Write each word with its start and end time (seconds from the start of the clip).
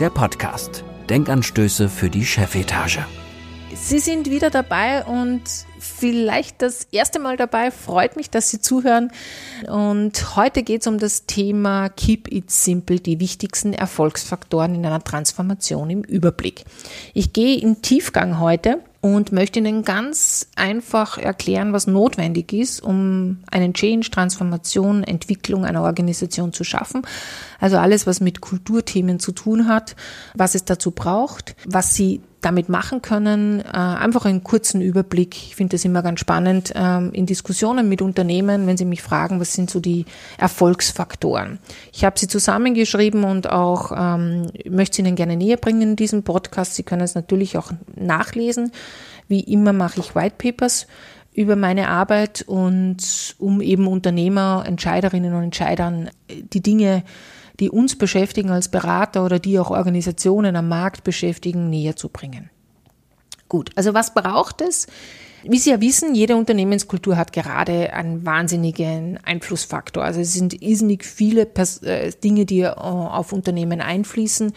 der 0.00 0.10
Podcast. 0.10 0.82
Denkanstöße 1.08 1.88
für 1.88 2.10
die 2.10 2.24
Chefetage. 2.24 3.06
Sie 3.74 4.00
sind 4.00 4.28
wieder 4.28 4.50
dabei 4.50 5.04
und 5.04 5.42
vielleicht 5.78 6.62
das 6.62 6.88
erste 6.90 7.20
Mal 7.20 7.36
dabei. 7.36 7.70
Freut 7.70 8.16
mich, 8.16 8.30
dass 8.30 8.50
Sie 8.50 8.60
zuhören. 8.60 9.12
Und 9.68 10.36
heute 10.36 10.62
geht 10.62 10.80
es 10.80 10.86
um 10.86 10.98
das 10.98 11.26
Thema 11.26 11.88
Keep 11.90 12.32
It 12.32 12.50
Simple, 12.50 12.98
die 12.98 13.20
wichtigsten 13.20 13.72
Erfolgsfaktoren 13.72 14.74
in 14.74 14.84
einer 14.84 15.02
Transformation 15.02 15.90
im 15.90 16.02
Überblick. 16.02 16.64
Ich 17.12 17.32
gehe 17.32 17.58
in 17.58 17.82
Tiefgang 17.82 18.40
heute 18.40 18.80
und 19.04 19.32
möchte 19.32 19.58
Ihnen 19.58 19.82
ganz 19.82 20.48
einfach 20.56 21.18
erklären, 21.18 21.74
was 21.74 21.86
notwendig 21.86 22.54
ist, 22.54 22.82
um 22.82 23.40
einen 23.50 23.74
Change, 23.74 24.08
Transformation, 24.10 25.04
Entwicklung 25.04 25.66
einer 25.66 25.82
Organisation 25.82 26.54
zu 26.54 26.64
schaffen. 26.64 27.02
Also 27.60 27.76
alles, 27.76 28.06
was 28.06 28.22
mit 28.22 28.40
Kulturthemen 28.40 29.20
zu 29.20 29.32
tun 29.32 29.68
hat, 29.68 29.94
was 30.32 30.54
es 30.54 30.64
dazu 30.64 30.90
braucht, 30.90 31.54
was 31.66 31.94
Sie 31.94 32.22
damit 32.44 32.68
machen 32.68 33.02
können. 33.02 33.60
Äh, 33.60 33.76
einfach 33.76 34.24
einen 34.24 34.44
kurzen 34.44 34.80
Überblick. 34.80 35.36
Ich 35.36 35.56
finde 35.56 35.74
das 35.74 35.84
immer 35.84 36.02
ganz 36.02 36.20
spannend 36.20 36.72
ähm, 36.74 37.10
in 37.12 37.26
Diskussionen 37.26 37.88
mit 37.88 38.02
Unternehmen, 38.02 38.66
wenn 38.66 38.76
sie 38.76 38.84
mich 38.84 39.02
fragen, 39.02 39.40
was 39.40 39.52
sind 39.52 39.70
so 39.70 39.80
die 39.80 40.04
Erfolgsfaktoren. 40.38 41.58
Ich 41.92 42.04
habe 42.04 42.18
sie 42.18 42.28
zusammengeschrieben 42.28 43.24
und 43.24 43.50
auch 43.50 43.92
ähm, 43.96 44.46
möchte 44.68 44.96
sie 44.96 45.02
Ihnen 45.02 45.16
gerne 45.16 45.36
näher 45.36 45.56
bringen 45.56 45.82
in 45.82 45.96
diesem 45.96 46.22
Podcast. 46.22 46.74
Sie 46.74 46.82
können 46.82 47.02
es 47.02 47.14
natürlich 47.14 47.56
auch 47.56 47.72
nachlesen. 47.94 48.72
Wie 49.28 49.40
immer 49.40 49.72
mache 49.72 50.00
ich 50.00 50.14
White 50.14 50.36
Papers 50.38 50.86
über 51.34 51.56
meine 51.56 51.88
Arbeit 51.88 52.44
und 52.46 53.34
um 53.38 53.60
eben 53.60 53.88
Unternehmer, 53.88 54.64
Entscheiderinnen 54.66 55.34
und 55.34 55.42
Entscheidern 55.42 56.10
die 56.28 56.62
Dinge 56.62 57.02
die 57.60 57.70
uns 57.70 57.96
beschäftigen 57.96 58.50
als 58.50 58.68
Berater 58.68 59.24
oder 59.24 59.38
die 59.38 59.58
auch 59.58 59.70
Organisationen 59.70 60.56
am 60.56 60.68
Markt 60.68 61.04
beschäftigen, 61.04 61.70
näher 61.70 61.96
zu 61.96 62.08
bringen. 62.08 62.50
Gut, 63.48 63.70
also 63.76 63.94
was 63.94 64.14
braucht 64.14 64.60
es? 64.60 64.86
Wie 65.46 65.58
Sie 65.58 65.70
ja 65.70 65.80
wissen, 65.80 66.14
jede 66.14 66.36
Unternehmenskultur 66.36 67.18
hat 67.18 67.34
gerade 67.34 67.92
einen 67.92 68.24
wahnsinnigen 68.24 69.18
Einflussfaktor. 69.22 70.02
Also 70.02 70.20
es 70.20 70.32
sind 70.32 70.62
irrsinnig 70.62 71.04
viele 71.04 71.46
äh, 71.82 72.12
Dinge, 72.24 72.46
die 72.46 72.60
äh, 72.60 72.68
auf 72.68 73.32
Unternehmen 73.32 73.82
einfließen. 73.82 74.54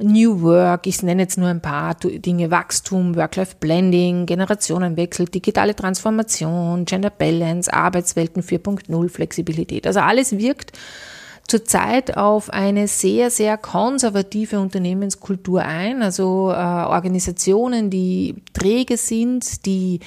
New 0.00 0.42
Work, 0.42 0.88
ich 0.88 1.04
nenne 1.04 1.22
jetzt 1.22 1.38
nur 1.38 1.48
ein 1.48 1.62
paar 1.62 1.94
Dinge, 1.94 2.50
Wachstum, 2.50 3.14
Work-Life-Blending, 3.14 4.26
Generationenwechsel, 4.26 5.26
digitale 5.26 5.76
Transformation, 5.76 6.84
Gender 6.84 7.10
Balance, 7.10 7.72
Arbeitswelten 7.72 8.42
4.0, 8.42 9.08
Flexibilität. 9.08 9.86
Also 9.86 10.00
alles 10.00 10.36
wirkt 10.36 10.72
zurzeit 11.48 12.16
auf 12.16 12.50
eine 12.50 12.88
sehr, 12.88 13.30
sehr 13.30 13.58
konservative 13.58 14.58
Unternehmenskultur 14.60 15.62
ein, 15.62 16.02
also 16.02 16.50
äh, 16.50 16.54
Organisationen, 16.54 17.90
die 17.90 18.36
träge 18.52 18.96
sind, 18.96 19.66
die 19.66 20.00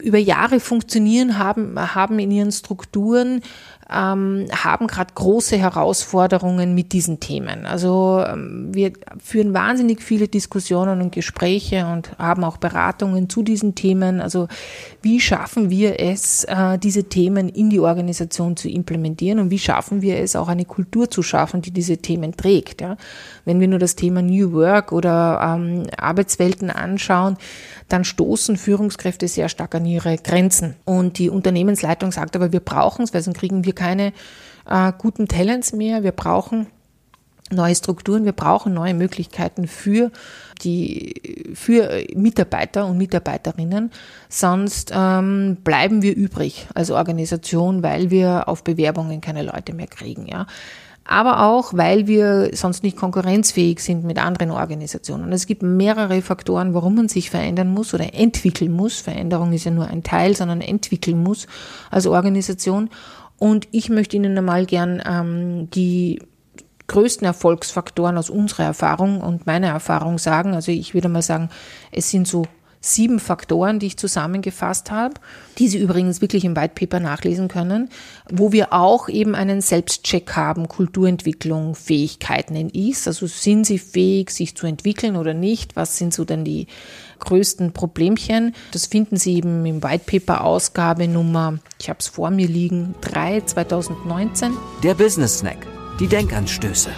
über 0.00 0.18
Jahre 0.18 0.60
funktionieren 0.60 1.38
haben, 1.38 1.78
haben 1.94 2.18
in 2.18 2.30
ihren 2.30 2.52
Strukturen, 2.52 3.42
ähm, 3.90 4.46
haben 4.52 4.86
gerade 4.86 5.14
große 5.14 5.56
Herausforderungen 5.56 6.74
mit 6.74 6.92
diesen 6.92 7.20
Themen. 7.20 7.64
Also 7.64 8.22
ähm, 8.26 8.68
wir 8.72 8.92
führen 9.22 9.54
wahnsinnig 9.54 10.02
viele 10.02 10.28
Diskussionen 10.28 11.00
und 11.00 11.12
Gespräche 11.12 11.86
und 11.86 12.10
haben 12.18 12.44
auch 12.44 12.58
Beratungen 12.58 13.30
zu 13.30 13.42
diesen 13.42 13.74
Themen. 13.74 14.20
Also 14.20 14.48
wie 15.00 15.20
schaffen 15.20 15.70
wir 15.70 16.00
es, 16.00 16.44
äh, 16.44 16.78
diese 16.78 17.04
Themen 17.04 17.48
in 17.48 17.70
die 17.70 17.80
Organisation 17.80 18.56
zu 18.56 18.68
implementieren 18.68 19.38
und 19.38 19.50
wie 19.50 19.58
schaffen 19.58 20.02
wir 20.02 20.18
es, 20.18 20.36
auch 20.36 20.48
eine 20.48 20.66
Kultur 20.66 21.10
zu 21.10 21.22
schaffen, 21.22 21.62
die 21.62 21.70
diese 21.70 21.96
Themen 21.96 22.36
trägt. 22.36 22.82
Ja? 22.82 22.96
Wenn 23.48 23.60
wir 23.60 23.68
nur 23.68 23.78
das 23.78 23.96
Thema 23.96 24.20
New 24.20 24.52
Work 24.52 24.92
oder 24.92 25.40
ähm, 25.42 25.86
Arbeitswelten 25.96 26.68
anschauen, 26.68 27.38
dann 27.88 28.04
stoßen 28.04 28.58
Führungskräfte 28.58 29.26
sehr 29.26 29.48
stark 29.48 29.74
an 29.74 29.86
ihre 29.86 30.18
Grenzen. 30.18 30.74
Und 30.84 31.16
die 31.16 31.30
Unternehmensleitung 31.30 32.12
sagt 32.12 32.36
aber, 32.36 32.52
wir 32.52 32.60
brauchen 32.60 33.04
es, 33.04 33.14
weil 33.14 33.22
sonst 33.22 33.38
kriegen 33.38 33.64
wir 33.64 33.74
keine 33.74 34.12
äh, 34.68 34.92
guten 34.98 35.28
Talents 35.28 35.72
mehr. 35.72 36.02
Wir 36.02 36.12
brauchen 36.12 36.66
neue 37.50 37.74
Strukturen, 37.74 38.26
wir 38.26 38.32
brauchen 38.32 38.74
neue 38.74 38.92
Möglichkeiten 38.92 39.66
für 39.66 40.10
die 40.62 41.54
für 41.54 42.04
Mitarbeiter 42.14 42.84
und 42.84 42.98
Mitarbeiterinnen. 42.98 43.92
Sonst 44.28 44.92
ähm, 44.94 45.56
bleiben 45.64 46.02
wir 46.02 46.14
übrig 46.14 46.66
als 46.74 46.90
Organisation, 46.90 47.82
weil 47.82 48.10
wir 48.10 48.46
auf 48.46 48.62
Bewerbungen 48.62 49.22
keine 49.22 49.42
Leute 49.42 49.72
mehr 49.72 49.86
kriegen. 49.86 50.26
Ja 50.26 50.46
aber 51.08 51.42
auch, 51.42 51.72
weil 51.72 52.06
wir 52.06 52.50
sonst 52.52 52.82
nicht 52.82 52.98
konkurrenzfähig 52.98 53.80
sind 53.80 54.04
mit 54.04 54.18
anderen 54.18 54.50
Organisationen. 54.50 55.32
Es 55.32 55.46
gibt 55.46 55.62
mehrere 55.62 56.20
Faktoren, 56.20 56.74
warum 56.74 56.96
man 56.96 57.08
sich 57.08 57.30
verändern 57.30 57.72
muss 57.72 57.94
oder 57.94 58.12
entwickeln 58.14 58.72
muss. 58.72 59.00
Veränderung 59.00 59.54
ist 59.54 59.64
ja 59.64 59.70
nur 59.70 59.88
ein 59.88 60.02
Teil, 60.02 60.36
sondern 60.36 60.60
entwickeln 60.60 61.22
muss 61.22 61.46
als 61.90 62.06
Organisation. 62.06 62.90
Und 63.38 63.68
ich 63.70 63.88
möchte 63.88 64.16
Ihnen 64.16 64.36
einmal 64.36 64.66
gern 64.66 65.02
ähm, 65.08 65.70
die 65.70 66.20
größten 66.88 67.26
Erfolgsfaktoren 67.26 68.18
aus 68.18 68.28
unserer 68.28 68.64
Erfahrung 68.64 69.22
und 69.22 69.46
meiner 69.46 69.68
Erfahrung 69.68 70.18
sagen. 70.18 70.54
Also 70.54 70.72
ich 70.72 70.92
würde 70.92 71.08
mal 71.08 71.22
sagen, 71.22 71.48
es 71.90 72.10
sind 72.10 72.28
so 72.28 72.44
sieben 72.80 73.18
Faktoren, 73.18 73.78
die 73.78 73.86
ich 73.86 73.96
zusammengefasst 73.96 74.90
habe, 74.90 75.14
die 75.58 75.68
Sie 75.68 75.78
übrigens 75.78 76.20
wirklich 76.20 76.44
im 76.44 76.56
White 76.56 76.74
Paper 76.74 77.00
nachlesen 77.00 77.48
können, 77.48 77.88
wo 78.30 78.52
wir 78.52 78.72
auch 78.72 79.08
eben 79.08 79.34
einen 79.34 79.60
Selbstcheck 79.60 80.32
haben, 80.36 80.68
Kulturentwicklung, 80.68 81.74
Fähigkeiten 81.74 82.54
in 82.54 82.70
Is, 82.70 83.06
also 83.06 83.26
sind 83.26 83.64
Sie 83.64 83.78
fähig, 83.78 84.30
sich 84.30 84.54
zu 84.54 84.66
entwickeln 84.66 85.16
oder 85.16 85.34
nicht, 85.34 85.76
was 85.76 85.96
sind 85.96 86.14
so 86.14 86.24
denn 86.24 86.44
die 86.44 86.66
größten 87.20 87.72
Problemchen. 87.72 88.54
Das 88.72 88.86
finden 88.86 89.16
Sie 89.16 89.34
eben 89.34 89.66
im 89.66 89.82
White 89.82 90.04
Paper 90.06 90.44
Ausgabe 90.44 91.08
Nummer, 91.08 91.58
ich 91.80 91.88
habe 91.88 91.98
es 91.98 92.08
vor 92.08 92.30
mir 92.30 92.46
liegen, 92.46 92.94
3 93.00 93.42
2019. 93.42 94.52
Der 94.82 94.94
Business 94.94 95.38
Snack, 95.38 95.66
die 95.98 96.06
Denkanstöße. 96.06 96.90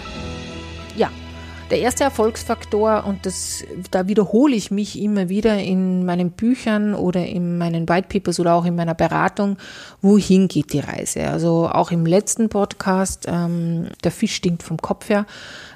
Der 1.71 1.79
erste 1.79 2.03
Erfolgsfaktor, 2.03 3.05
und 3.05 3.25
das, 3.25 3.63
da 3.91 4.09
wiederhole 4.09 4.57
ich 4.57 4.71
mich 4.71 5.01
immer 5.01 5.29
wieder 5.29 5.57
in 5.57 6.05
meinen 6.05 6.31
Büchern 6.31 6.93
oder 6.93 7.25
in 7.25 7.57
meinen 7.57 7.87
White 7.87 8.09
Papers 8.09 8.41
oder 8.41 8.55
auch 8.55 8.65
in 8.65 8.75
meiner 8.75 8.93
Beratung, 8.93 9.55
wohin 10.01 10.49
geht 10.49 10.73
die 10.73 10.81
Reise? 10.81 11.29
Also 11.29 11.69
auch 11.69 11.91
im 11.91 12.05
letzten 12.05 12.49
Podcast, 12.49 13.25
ähm, 13.29 13.87
der 14.03 14.11
Fisch 14.11 14.35
stinkt 14.35 14.63
vom 14.63 14.79
Kopf 14.79 15.07
her, 15.07 15.25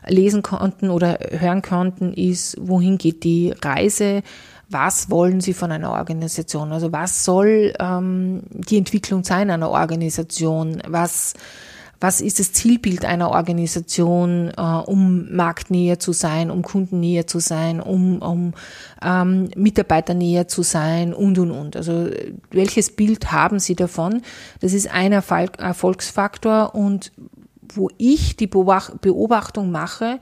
lesen 0.06 0.44
konnten 0.44 0.90
oder 0.90 1.18
hören 1.32 1.62
konnten, 1.62 2.12
ist, 2.14 2.58
wohin 2.60 2.98
geht 2.98 3.24
die 3.24 3.54
Reise? 3.64 4.22
was 4.68 5.12
wollen 5.12 5.42
Sie 5.42 5.54
von 5.54 5.72
einer 5.72 5.92
Organisation? 5.92 6.72
Also 6.72 6.92
was 6.92 7.24
soll 7.24 7.72
ähm, 7.80 8.42
die 8.50 8.78
Entwicklung 8.78 9.24
sein 9.24 9.52
einer 9.52 9.70
Organisation? 9.70 10.82
Was 10.88 11.36
was 12.06 12.22
ist 12.22 12.40
das 12.40 12.54
Zielbild 12.54 13.04
einer 13.04 13.32
Organisation, 13.32 14.52
äh, 14.56 14.62
um 14.62 15.36
marktnäher 15.36 15.98
zu 15.98 16.12
sein, 16.12 16.52
um 16.52 16.62
kundennäher 16.62 17.26
zu 17.26 17.40
sein, 17.40 17.82
um, 17.82 18.22
um 18.22 18.54
ähm, 19.04 19.50
Mitarbeiternäher 19.56 20.48
zu 20.48 20.62
sein 20.62 21.16
und, 21.16 21.40
und, 21.40 21.50
und. 21.50 21.76
Also 21.76 22.08
welches 22.52 22.96
Bild 22.96 23.32
haben 23.32 23.58
Sie 23.58 23.74
davon? 23.74 24.22
Das 24.60 24.74
ist 24.74 24.88
ein 24.92 25.14
Erfolgsfaktor 25.14 26.76
und 26.76 27.12
wo 27.74 27.90
ich 27.98 28.36
die 28.36 28.46
Beobachtung 28.46 29.72
mache, 29.72 30.20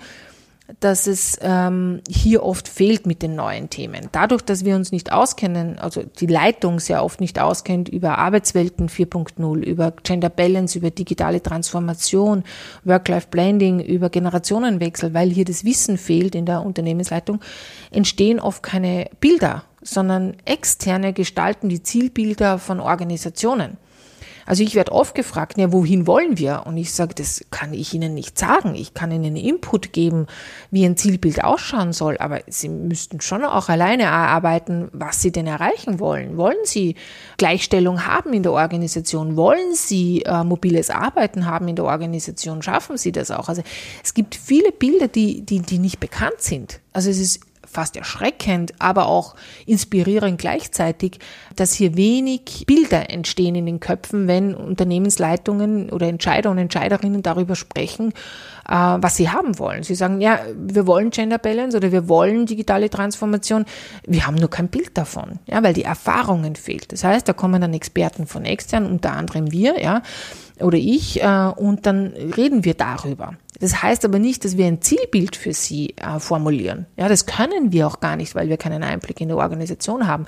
dass 0.79 1.07
es 1.07 1.37
ähm, 1.41 2.01
hier 2.07 2.43
oft 2.43 2.69
fehlt 2.69 3.05
mit 3.05 3.21
den 3.21 3.35
neuen 3.35 3.69
Themen. 3.69 4.07
Dadurch, 4.13 4.41
dass 4.41 4.63
wir 4.63 4.75
uns 4.75 4.93
nicht 4.93 5.11
auskennen, 5.11 5.77
also 5.77 6.03
die 6.03 6.25
Leitung 6.25 6.79
sehr 6.79 7.03
oft 7.03 7.19
nicht 7.19 7.37
auskennt 7.39 7.89
über 7.89 8.17
Arbeitswelten 8.17 8.87
4.0, 8.87 9.59
über 9.59 9.91
Gender 10.03 10.29
Balance, 10.29 10.77
über 10.77 10.89
digitale 10.89 11.43
Transformation, 11.43 12.43
Work-Life-Blending, 12.85 13.81
über 13.81 14.09
Generationenwechsel, 14.09 15.13
weil 15.13 15.29
hier 15.31 15.45
das 15.45 15.65
Wissen 15.65 15.97
fehlt 15.97 16.33
in 16.33 16.45
der 16.45 16.65
Unternehmensleitung, 16.65 17.41
entstehen 17.91 18.39
oft 18.39 18.63
keine 18.63 19.09
Bilder, 19.19 19.65
sondern 19.81 20.37
externe 20.45 21.11
gestalten 21.11 21.67
die 21.67 21.83
Zielbilder 21.83 22.57
von 22.57 22.79
Organisationen. 22.79 23.77
Also 24.45 24.63
ich 24.63 24.75
werde 24.75 24.91
oft 24.91 25.15
gefragt, 25.15 25.57
ja, 25.57 25.71
wohin 25.71 26.07
wollen 26.07 26.37
wir? 26.37 26.63
Und 26.65 26.77
ich 26.77 26.93
sage, 26.93 27.13
das 27.15 27.45
kann 27.51 27.73
ich 27.73 27.93
Ihnen 27.93 28.13
nicht 28.13 28.37
sagen. 28.37 28.75
Ich 28.75 28.93
kann 28.93 29.11
Ihnen 29.11 29.35
Input 29.35 29.93
geben, 29.93 30.27
wie 30.71 30.85
ein 30.85 30.97
Zielbild 30.97 31.43
ausschauen 31.43 31.93
soll, 31.93 32.17
aber 32.17 32.41
Sie 32.47 32.69
müssten 32.69 33.21
schon 33.21 33.43
auch 33.43 33.69
alleine 33.69 34.03
erarbeiten, 34.03 34.89
was 34.91 35.21
Sie 35.21 35.31
denn 35.31 35.47
erreichen 35.47 35.99
wollen. 35.99 36.37
Wollen 36.37 36.57
Sie 36.63 36.95
Gleichstellung 37.37 38.05
haben 38.05 38.33
in 38.33 38.43
der 38.43 38.53
Organisation? 38.53 39.35
Wollen 39.35 39.75
Sie 39.75 40.23
äh, 40.23 40.43
mobiles 40.43 40.89
Arbeiten 40.89 41.45
haben 41.45 41.67
in 41.67 41.75
der 41.75 41.85
Organisation? 41.85 42.61
Schaffen 42.61 42.97
Sie 42.97 43.11
das 43.11 43.31
auch? 43.31 43.49
Also 43.49 43.63
es 44.03 44.13
gibt 44.13 44.35
viele 44.35 44.71
Bilder, 44.71 45.07
die, 45.07 45.41
die, 45.41 45.59
die 45.59 45.79
nicht 45.79 45.99
bekannt 45.99 46.39
sind. 46.39 46.79
Also 46.91 47.09
es 47.09 47.19
ist 47.19 47.39
fast 47.73 47.97
erschreckend, 47.97 48.73
aber 48.79 49.07
auch 49.07 49.35
inspirierend 49.65 50.39
gleichzeitig, 50.39 51.19
dass 51.55 51.73
hier 51.73 51.95
wenig 51.95 52.65
Bilder 52.65 53.09
entstehen 53.09 53.55
in 53.55 53.65
den 53.65 53.79
Köpfen, 53.79 54.27
wenn 54.27 54.55
Unternehmensleitungen 54.55 55.89
oder 55.89 56.07
Entscheider 56.07 56.51
und 56.51 56.57
Entscheiderinnen 56.57 57.23
darüber 57.23 57.55
sprechen, 57.55 58.13
äh, 58.67 58.73
was 58.73 59.15
sie 59.15 59.29
haben 59.29 59.59
wollen. 59.59 59.83
Sie 59.83 59.95
sagen, 59.95 60.21
ja, 60.21 60.39
wir 60.55 60.87
wollen 60.87 61.09
Gender 61.09 61.37
Balance 61.37 61.75
oder 61.75 61.91
wir 61.91 62.07
wollen 62.07 62.45
digitale 62.45 62.89
Transformation. 62.89 63.65
Wir 64.05 64.25
haben 64.27 64.35
nur 64.35 64.49
kein 64.49 64.69
Bild 64.69 64.97
davon, 64.97 65.39
ja, 65.47 65.63
weil 65.63 65.73
die 65.73 65.83
Erfahrungen 65.83 66.55
fehlt. 66.55 66.91
Das 66.91 67.03
heißt, 67.03 67.27
da 67.27 67.33
kommen 67.33 67.61
dann 67.61 67.73
Experten 67.73 68.27
von 68.27 68.45
extern, 68.45 68.85
unter 68.85 69.13
anderem 69.13 69.51
wir, 69.51 69.81
ja, 69.81 70.01
oder 70.63 70.77
ich, 70.77 71.21
äh, 71.21 71.51
und 71.55 71.85
dann 71.85 72.07
reden 72.07 72.65
wir 72.65 72.73
darüber. 72.73 73.35
Das 73.59 73.81
heißt 73.81 74.03
aber 74.03 74.19
nicht, 74.19 74.43
dass 74.43 74.57
wir 74.57 74.65
ein 74.65 74.81
Zielbild 74.81 75.35
für 75.35 75.53
sie 75.53 75.95
äh, 75.97 76.19
formulieren. 76.19 76.85
Ja, 76.97 77.07
das 77.07 77.25
können 77.25 77.71
wir 77.71 77.87
auch 77.87 77.99
gar 77.99 78.15
nicht, 78.15 78.35
weil 78.35 78.49
wir 78.49 78.57
keinen 78.57 78.83
Einblick 78.83 79.21
in 79.21 79.29
die 79.29 79.35
Organisation 79.35 80.07
haben. 80.07 80.25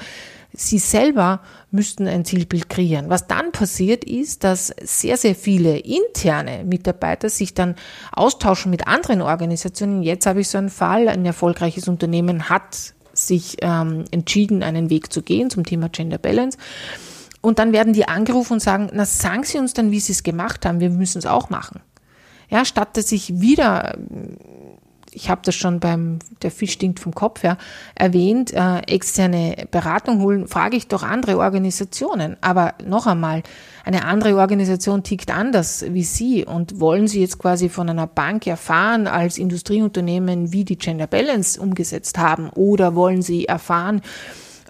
Sie 0.54 0.78
selber 0.78 1.42
müssten 1.70 2.08
ein 2.08 2.24
Zielbild 2.24 2.70
kreieren. 2.70 3.10
Was 3.10 3.28
dann 3.28 3.52
passiert 3.52 4.06
ist, 4.06 4.46
dass 4.46 4.74
sehr, 4.82 5.18
sehr 5.18 5.36
viele 5.36 5.78
interne 5.80 6.64
Mitarbeiter 6.64 7.30
sich 7.30 7.54
dann 7.54 7.76
austauschen 8.14 8.72
mit 8.72 8.88
anderen 8.88 9.22
Organisationen. 9.22 10.02
Jetzt 10.02 10.26
habe 10.28 10.42
ich 10.42 10.48
so 10.48 10.58
einen 10.58 10.70
Fall, 10.70 11.10
ein 11.10 11.26
erfolgreiches 11.26 11.90
Unternehmen 11.90 12.48
hat 12.50 12.94
sich 13.12 13.58
ähm, 13.62 14.06
entschieden, 14.12 14.64
einen 14.64 14.90
Weg 14.90 15.12
zu 15.12 15.22
gehen 15.22 15.50
zum 15.50 15.66
Thema 15.66 15.90
Gender 15.90 16.18
Balance. 16.18 16.58
Und 17.46 17.60
dann 17.60 17.74
werden 17.74 17.94
die 17.94 18.08
angerufen 18.08 18.54
und 18.54 18.60
sagen, 18.60 18.90
na 18.92 19.06
sagen 19.06 19.44
Sie 19.44 19.60
uns 19.60 19.76
dann, 19.76 19.92
wie 19.92 20.00
Sie 20.00 20.14
es 20.14 20.24
gemacht 20.24 20.66
haben, 20.66 20.80
wir 20.80 20.90
müssen 20.90 21.20
es 21.20 21.28
auch 21.28 21.52
machen. 21.52 21.80
Ja, 22.50 22.66
statt 22.66 22.98
dass 22.98 23.12
ich 23.12 23.40
wieder, 23.40 24.00
ich 25.12 25.30
habe 25.30 25.42
das 25.46 25.54
schon 25.54 25.80
beim 25.80 26.18
Der 26.42 26.50
Fisch 26.50 26.72
stinkt 26.72 27.00
vom 27.00 27.14
Kopf 27.14 27.44
her 27.44 27.60
erwähnt, 27.94 28.52
äh, 28.52 28.80
externe 28.88 29.68
Beratung 29.70 30.22
holen, 30.22 30.48
frage 30.48 30.76
ich 30.76 30.88
doch 30.88 31.04
andere 31.04 31.38
Organisationen. 31.38 32.36
Aber 32.42 32.74
noch 32.84 33.06
einmal, 33.06 33.44
eine 33.84 34.06
andere 34.06 34.38
Organisation 34.38 35.04
tickt 35.04 35.30
anders 35.30 35.86
wie 35.88 36.04
Sie 36.04 36.46
und 36.46 36.80
wollen 36.80 37.08
Sie 37.08 37.22
jetzt 37.22 37.38
quasi 37.38 37.70
von 37.70 37.88
einer 37.88 38.08
Bank 38.08 38.48
erfahren 38.48 39.06
als 39.06 39.38
Industrieunternehmen, 39.38 40.52
wie 40.52 40.66
die 40.66 40.80
Gender 40.80 41.06
Balance 41.06 41.62
umgesetzt 41.62 42.18
haben 42.18 42.50
oder 42.50 42.96
wollen 42.96 43.22
Sie 43.22 43.46
erfahren 43.46 44.02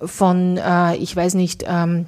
von, 0.03 0.57
äh, 0.57 0.97
ich 0.97 1.15
weiß 1.15 1.35
nicht, 1.35 1.63
ähm, 1.65 2.07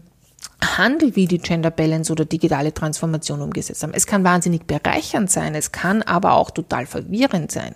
Handel 0.62 1.15
wie 1.15 1.27
die 1.27 1.38
Gender 1.38 1.71
Balance 1.71 2.12
oder 2.12 2.25
digitale 2.25 2.74
Transformation 2.74 3.42
umgesetzt 3.42 3.83
haben. 3.83 3.94
Es 3.94 4.07
kann 4.07 4.24
wahnsinnig 4.24 4.65
bereichernd 4.65 5.30
sein, 5.30 5.56
es 5.56 5.71
kann 5.71 6.01
aber 6.01 6.33
auch 6.33 6.51
total 6.51 6.86
verwirrend 6.86 7.51
sein. 7.51 7.75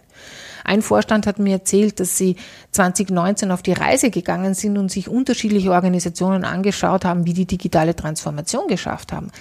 Ein 0.64 0.82
Vorstand 0.82 1.28
hat 1.28 1.40
mir 1.40 1.54
erzählt, 1.54 2.00
dass 2.00 2.18
sie 2.18 2.36
2019 2.72 3.52
auf 3.52 3.64
die 3.64 3.74
Reise 3.74 4.10
gegangen 4.10 4.54
sind 4.54 4.78
und 4.78 4.92
sich 4.92 5.10
unterschiedliche 5.10 5.72
Organisationen 5.72 6.44
angeschaut 6.44 7.06
haben, 7.06 7.26
wie 7.26 7.34
die 7.34 7.46
digitale 7.46 7.96
Transformation 7.96 8.68
geschafft 8.68 9.12
haben. 9.12 9.32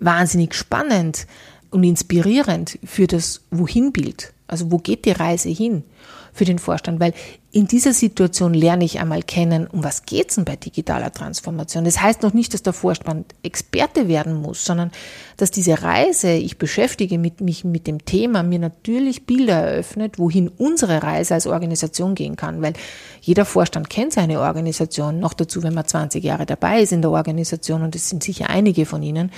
Wahnsinnig 0.00 0.54
spannend 0.54 1.26
und 1.70 1.84
inspirierend 1.84 2.78
für 2.84 3.06
das 3.06 3.42
Wohin-Bild. 3.50 4.32
Also 4.46 4.70
wo 4.70 4.78
geht 4.78 5.04
die 5.04 5.12
Reise 5.12 5.48
hin 5.48 5.84
für 6.32 6.44
den 6.44 6.58
Vorstand? 6.58 7.00
Weil 7.00 7.14
in 7.54 7.66
dieser 7.66 7.92
Situation 7.92 8.54
lerne 8.54 8.84
ich 8.84 8.98
einmal 8.98 9.22
kennen, 9.22 9.66
um 9.66 9.84
was 9.84 10.06
geht's 10.06 10.36
denn 10.36 10.46
bei 10.46 10.56
digitaler 10.56 11.12
Transformation. 11.12 11.84
Das 11.84 12.00
heißt 12.00 12.22
noch 12.22 12.32
nicht, 12.32 12.54
dass 12.54 12.62
der 12.62 12.72
Vorstand 12.72 13.34
Experte 13.42 14.08
werden 14.08 14.40
muss, 14.40 14.64
sondern 14.64 14.90
dass 15.36 15.50
diese 15.50 15.82
Reise, 15.82 16.32
ich 16.32 16.56
beschäftige 16.56 17.18
mit, 17.18 17.42
mich 17.42 17.62
mit 17.62 17.86
dem 17.86 18.06
Thema, 18.06 18.42
mir 18.42 18.58
natürlich 18.58 19.26
Bilder 19.26 19.56
eröffnet, 19.56 20.18
wohin 20.18 20.48
unsere 20.48 21.02
Reise 21.02 21.34
als 21.34 21.46
Organisation 21.46 22.14
gehen 22.14 22.36
kann. 22.36 22.62
Weil 22.62 22.72
jeder 23.20 23.44
Vorstand 23.44 23.90
kennt 23.90 24.14
seine 24.14 24.40
Organisation, 24.40 25.20
noch 25.20 25.34
dazu, 25.34 25.62
wenn 25.62 25.74
man 25.74 25.86
20 25.86 26.24
Jahre 26.24 26.46
dabei 26.46 26.80
ist 26.80 26.92
in 26.92 27.02
der 27.02 27.10
Organisation, 27.10 27.82
und 27.82 27.94
es 27.94 28.08
sind 28.08 28.24
sicher 28.24 28.48
einige 28.48 28.86
von 28.86 29.02
Ihnen, 29.02 29.30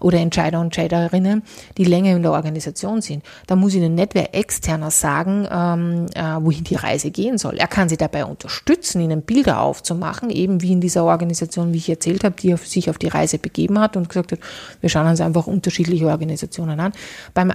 oder 0.00 0.18
Entscheider 0.18 0.58
und 0.58 0.66
Entscheiderinnen, 0.66 1.44
die 1.76 1.84
länger 1.84 2.16
in 2.16 2.22
der 2.22 2.32
Organisation 2.32 3.00
sind. 3.00 3.22
Da 3.46 3.54
muss 3.54 3.74
Ihnen 3.74 3.94
nicht 3.94 4.16
wer 4.16 4.34
externer 4.34 4.90
sagen, 4.90 5.46
ähm, 5.48 6.06
äh, 6.14 6.42
wohin 6.44 6.64
die 6.64 6.74
Reise 6.74 7.12
gehen 7.12 7.38
soll. 7.38 7.59
Er 7.60 7.68
kann 7.68 7.88
sie 7.90 7.98
dabei 7.98 8.24
unterstützen, 8.24 9.02
ihnen 9.02 9.22
Bilder 9.22 9.60
aufzumachen, 9.60 10.30
eben 10.30 10.62
wie 10.62 10.72
in 10.72 10.80
dieser 10.80 11.04
Organisation, 11.04 11.72
wie 11.74 11.78
ich 11.78 11.90
erzählt 11.90 12.24
habe, 12.24 12.34
die 12.40 12.56
sich 12.56 12.88
auf 12.88 12.96
die 12.96 13.08
Reise 13.08 13.38
begeben 13.38 13.78
hat 13.78 13.96
und 13.96 14.08
gesagt 14.08 14.32
hat, 14.32 14.38
wir 14.80 14.88
schauen 14.88 15.06
uns 15.06 15.20
einfach 15.20 15.46
unterschiedliche 15.46 16.06
Organisationen 16.06 16.80
an. 16.80 16.92
Beim 17.34 17.52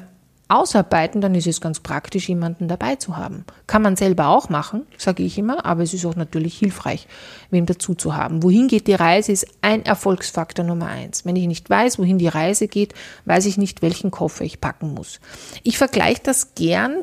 Ausarbeiten, 0.47 1.21
dann 1.21 1.33
ist 1.33 1.47
es 1.47 1.59
ganz 1.59 1.79
praktisch, 1.79 2.29
jemanden 2.29 2.67
dabei 2.67 2.97
zu 2.97 3.17
haben. 3.17 3.45
Kann 3.65 3.81
man 3.81 3.95
selber 3.95 4.27
auch 4.27 4.49
machen, 4.49 4.85
sage 4.95 5.23
ich 5.23 5.39
immer, 5.39 5.65
aber 5.65 5.81
es 5.81 5.95
ist 5.95 6.05
auch 6.05 6.15
natürlich 6.15 6.59
hilfreich, 6.59 7.07
wem 7.49 7.65
dazu 7.65 7.95
zu 7.95 8.15
haben. 8.15 8.43
Wohin 8.43 8.67
geht 8.67 8.85
die 8.85 8.93
Reise, 8.93 9.31
ist 9.31 9.47
ein 9.63 9.83
Erfolgsfaktor 9.83 10.63
Nummer 10.63 10.85
eins. 10.85 11.25
Wenn 11.25 11.35
ich 11.35 11.47
nicht 11.47 11.67
weiß, 11.67 11.97
wohin 11.97 12.19
die 12.19 12.27
Reise 12.27 12.67
geht, 12.67 12.93
weiß 13.25 13.47
ich 13.47 13.57
nicht, 13.57 13.81
welchen 13.81 14.11
Koffer 14.11 14.43
ich 14.43 14.61
packen 14.61 14.93
muss. 14.93 15.19
Ich 15.63 15.79
vergleiche 15.79 16.21
das 16.23 16.53
gern 16.53 16.97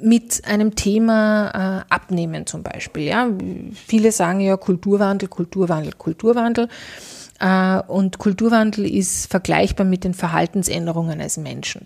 mit 0.00 0.42
einem 0.46 0.74
Thema 0.74 1.84
äh, 1.88 1.94
Abnehmen 1.94 2.46
zum 2.46 2.62
Beispiel. 2.62 3.04
Ja? 3.04 3.28
Viele 3.74 4.12
sagen 4.12 4.40
ja 4.40 4.56
Kulturwandel, 4.56 5.28
Kulturwandel, 5.28 5.92
Kulturwandel. 5.92 6.68
Äh, 7.40 7.80
und 7.82 8.18
Kulturwandel 8.18 8.86
ist 8.86 9.30
vergleichbar 9.30 9.86
mit 9.86 10.04
den 10.04 10.14
Verhaltensänderungen 10.14 11.12
eines 11.12 11.36
Menschen. 11.36 11.82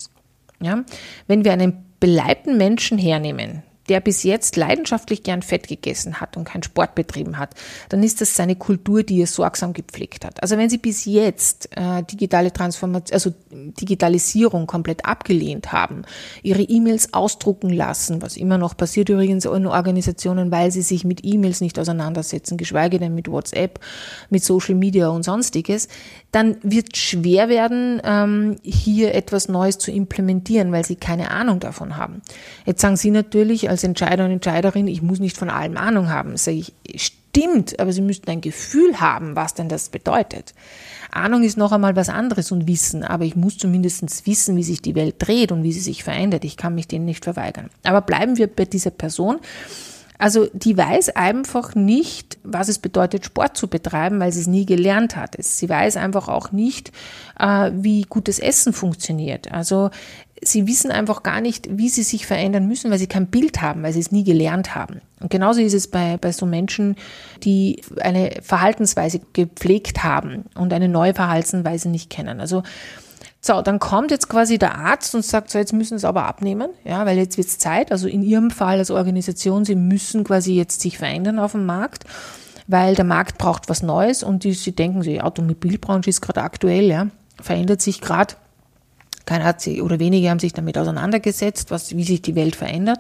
Ja? 0.61 0.85
Wenn 1.27 1.45
wir 1.45 1.53
einen 1.53 1.85
beleibten 2.01 2.57
Menschen 2.57 2.99
hernehmen, 2.99 3.63
der 3.89 4.01
bis 4.01 4.23
jetzt 4.23 4.57
leidenschaftlich 4.57 5.23
gern 5.23 5.43
Fett 5.43 5.69
gegessen 5.69 6.21
hat 6.21 6.37
und 6.37 6.45
keinen 6.45 6.63
Sport 6.63 6.95
betrieben 6.95 7.39
hat, 7.39 7.55
dann 7.89 8.03
ist 8.03 8.21
das 8.21 8.35
seine 8.35 8.57
Kultur, 8.57 9.03
die 9.03 9.21
er 9.21 9.27
sorgsam 9.27 9.73
gepflegt 9.73 10.25
hat. 10.25 10.43
Also 10.43 10.57
wenn 10.57 10.71
Sie 10.71 10.79
bis 10.79 11.05
jetzt 11.05 11.69
äh, 11.77 12.03
digitale 12.05 12.53
Transformation, 12.53 13.15
also 13.15 13.33
Digitalisierung 13.51 14.67
komplett 14.67 15.05
abgelehnt 15.05 15.73
haben, 15.73 16.03
Ihre 16.43 16.63
E-Mails 16.63 17.13
ausdrucken 17.13 17.71
lassen, 17.71 18.23
was 18.23 18.37
immer 18.37 18.59
noch 18.59 18.77
passiert 18.77 19.09
übrigens 19.09 19.45
in 19.45 19.67
Organisationen, 19.67 20.51
weil 20.51 20.71
sie 20.71 20.83
sich 20.83 21.05
mit 21.05 21.25
E-Mails 21.25 21.61
nicht 21.61 21.79
auseinandersetzen, 21.79 22.57
geschweige 22.57 22.99
denn 22.99 23.15
mit 23.15 23.29
WhatsApp, 23.29 23.81
mit 24.31 24.45
Social 24.45 24.75
Media 24.75 25.09
und 25.09 25.25
sonstiges, 25.25 25.89
dann 26.33 26.57
wird 26.63 26.97
schwer 26.97 27.49
werden, 27.49 28.01
ähm, 28.05 28.57
hier 28.63 29.15
etwas 29.15 29.49
Neues 29.49 29.79
zu 29.79 29.93
implementieren, 29.93 30.73
weil 30.73 30.85
Sie 30.85 30.97
keine 30.97 31.31
Ahnung 31.31 31.61
davon 31.61 31.99
haben. 31.99 32.23
Jetzt 32.65 32.81
sagen 32.81 32.97
Sie 32.97 33.11
natürlich, 33.11 33.69
als 33.69 33.85
Entscheider 33.85 34.25
und 34.25 34.31
Entscheiderin, 34.31 34.89
ich 34.89 35.03
muss 35.03 35.21
nicht 35.21 35.37
von 35.37 35.51
allem 35.51 35.77
Ahnung 35.77 36.09
haben. 36.09 36.37
Sage 36.39 36.57
ich, 36.57 36.73
stimmt, 36.97 37.79
aber 37.79 37.93
Sie 37.93 38.01
müssten 38.01 38.31
ein 38.31 38.41
Gefühl 38.41 38.99
haben, 38.99 39.37
was 39.37 39.53
denn 39.53 39.69
das 39.69 39.91
bedeutet. 39.91 40.55
Ahnung 41.11 41.43
ist 41.43 41.59
noch 41.59 41.73
einmal 41.73 41.95
was 41.95 42.09
anderes 42.09 42.51
und 42.51 42.67
Wissen, 42.67 43.05
aber 43.05 43.25
ich 43.25 43.37
muss 43.37 43.59
zumindest 43.59 44.27
wissen, 44.27 44.57
wie 44.57 44.63
sich 44.63 44.81
die 44.81 44.95
Welt 44.95 45.17
dreht 45.19 45.53
und 45.53 45.63
wie 45.63 45.73
sie 45.73 45.81
sich 45.81 46.03
verändert. 46.03 46.45
Ich 46.45 46.57
kann 46.57 46.75
mich 46.75 46.89
denen 46.89 47.05
nicht 47.05 47.25
verweigern. 47.25 47.69
Aber 47.85 48.01
bleiben 48.01 48.39
wir 48.39 48.47
bei 48.47 48.65
dieser 48.65 48.91
Person. 48.91 49.39
Also 50.23 50.47
die 50.53 50.79
weiß 50.79 51.17
einfach 51.17 51.75
nicht, 51.75 52.39
was 52.45 52.69
es 52.69 52.79
bedeutet, 52.79 53.25
Sport 53.25 53.57
zu 53.57 53.67
betreiben, 53.67 54.21
weil 54.21 54.31
sie 54.31 54.39
es 54.39 54.47
nie 54.47 54.67
gelernt 54.67 55.17
hat. 55.17 55.35
Sie 55.37 55.69
weiß 55.69 55.97
einfach 55.97 56.29
auch 56.29 56.53
nicht, 56.53 56.93
äh, 57.41 57.73
wie 57.75 58.03
gutes 58.03 58.39
Essen 58.39 58.73
funktioniert. 58.73 59.51
Also 59.51 59.91
sie 60.41 60.69
wissen 60.69 60.93
einfach 60.93 61.25
gar 61.25 61.41
nicht, 61.41 61.77
wie 61.77 61.89
sie 61.89 62.05
sich 62.05 62.25
verändern 62.25 62.69
müssen, 62.69 62.89
weil 62.93 63.01
sie 63.01 63.09
kein 63.09 63.27
Bild 63.27 63.63
haben, 63.63 63.83
weil 63.83 63.93
sie 63.93 63.99
es 63.99 64.13
nie 64.13 64.23
gelernt 64.23 64.77
haben. 64.77 65.01
Und 65.19 65.31
genauso 65.31 65.61
ist 65.61 65.75
es 65.75 65.89
bei, 65.89 66.19
bei 66.19 66.31
so 66.31 66.47
Menschen, 66.47 66.95
die 67.43 67.83
eine 68.01 68.37
Verhaltensweise 68.43 69.21
gepflegt 69.33 70.05
haben 70.05 70.45
und 70.55 70.73
eine 70.73 70.89
neue 70.89 71.15
Verhaltensweise 71.15 71.89
nicht 71.89 72.11
kennen. 72.11 72.41
Also 72.41 72.63
so, 73.45 73.61
dann 73.61 73.81
kommt 73.81 74.13
jetzt 74.13 74.29
quasi 74.29 74.57
der 74.57 74.77
Arzt 74.77 75.17
und 75.17 75.25
sagt, 75.25 75.51
so 75.51 75.59
jetzt 75.59 75.73
müssen 75.73 75.99
Sie 75.99 76.07
aber 76.07 76.27
abnehmen, 76.27 76.71
ja, 76.85 77.05
weil 77.05 77.19
jetzt 77.19 77.37
wird's 77.37 77.59
Zeit. 77.59 77.91
Also 77.91 78.07
in 78.07 78.23
Ihrem 78.23 78.53
Fall 78.53 78.79
als 78.79 78.93
Organisation, 78.93 79.65
Sie 79.65 79.75
müssen 79.75 80.23
quasi 80.23 80.55
jetzt 80.55 80.81
sich 80.81 80.97
verändern 80.97 81.41
auf 81.41 81.53
dem 81.53 81.67
Markt, 81.67 82.05
weil 82.69 82.95
der 82.95 83.05
Markt 83.05 83.39
braucht 83.39 83.69
was 83.69 83.83
Neues 83.83 84.23
und 84.23 84.45
die, 84.45 84.53
Sie 84.53 84.73
denken, 84.73 85.03
die 85.03 85.21
Automobilbranche 85.21 86.09
ist 86.09 86.21
gerade 86.21 86.43
aktuell, 86.43 86.85
ja, 86.85 87.09
verändert 87.41 87.83
sich 87.83 88.01
gerade 88.01 88.37
keiner 89.27 89.45
hat 89.45 89.61
sich 89.61 89.83
oder 89.83 89.99
wenige 89.99 90.31
haben 90.31 90.39
sich 90.39 90.53
damit 90.53 90.77
auseinandergesetzt, 90.77 91.71
was, 91.71 91.97
wie 91.97 92.05
sich 92.05 92.23
die 92.23 92.35
Welt 92.35 92.57
verändert. 92.57 92.99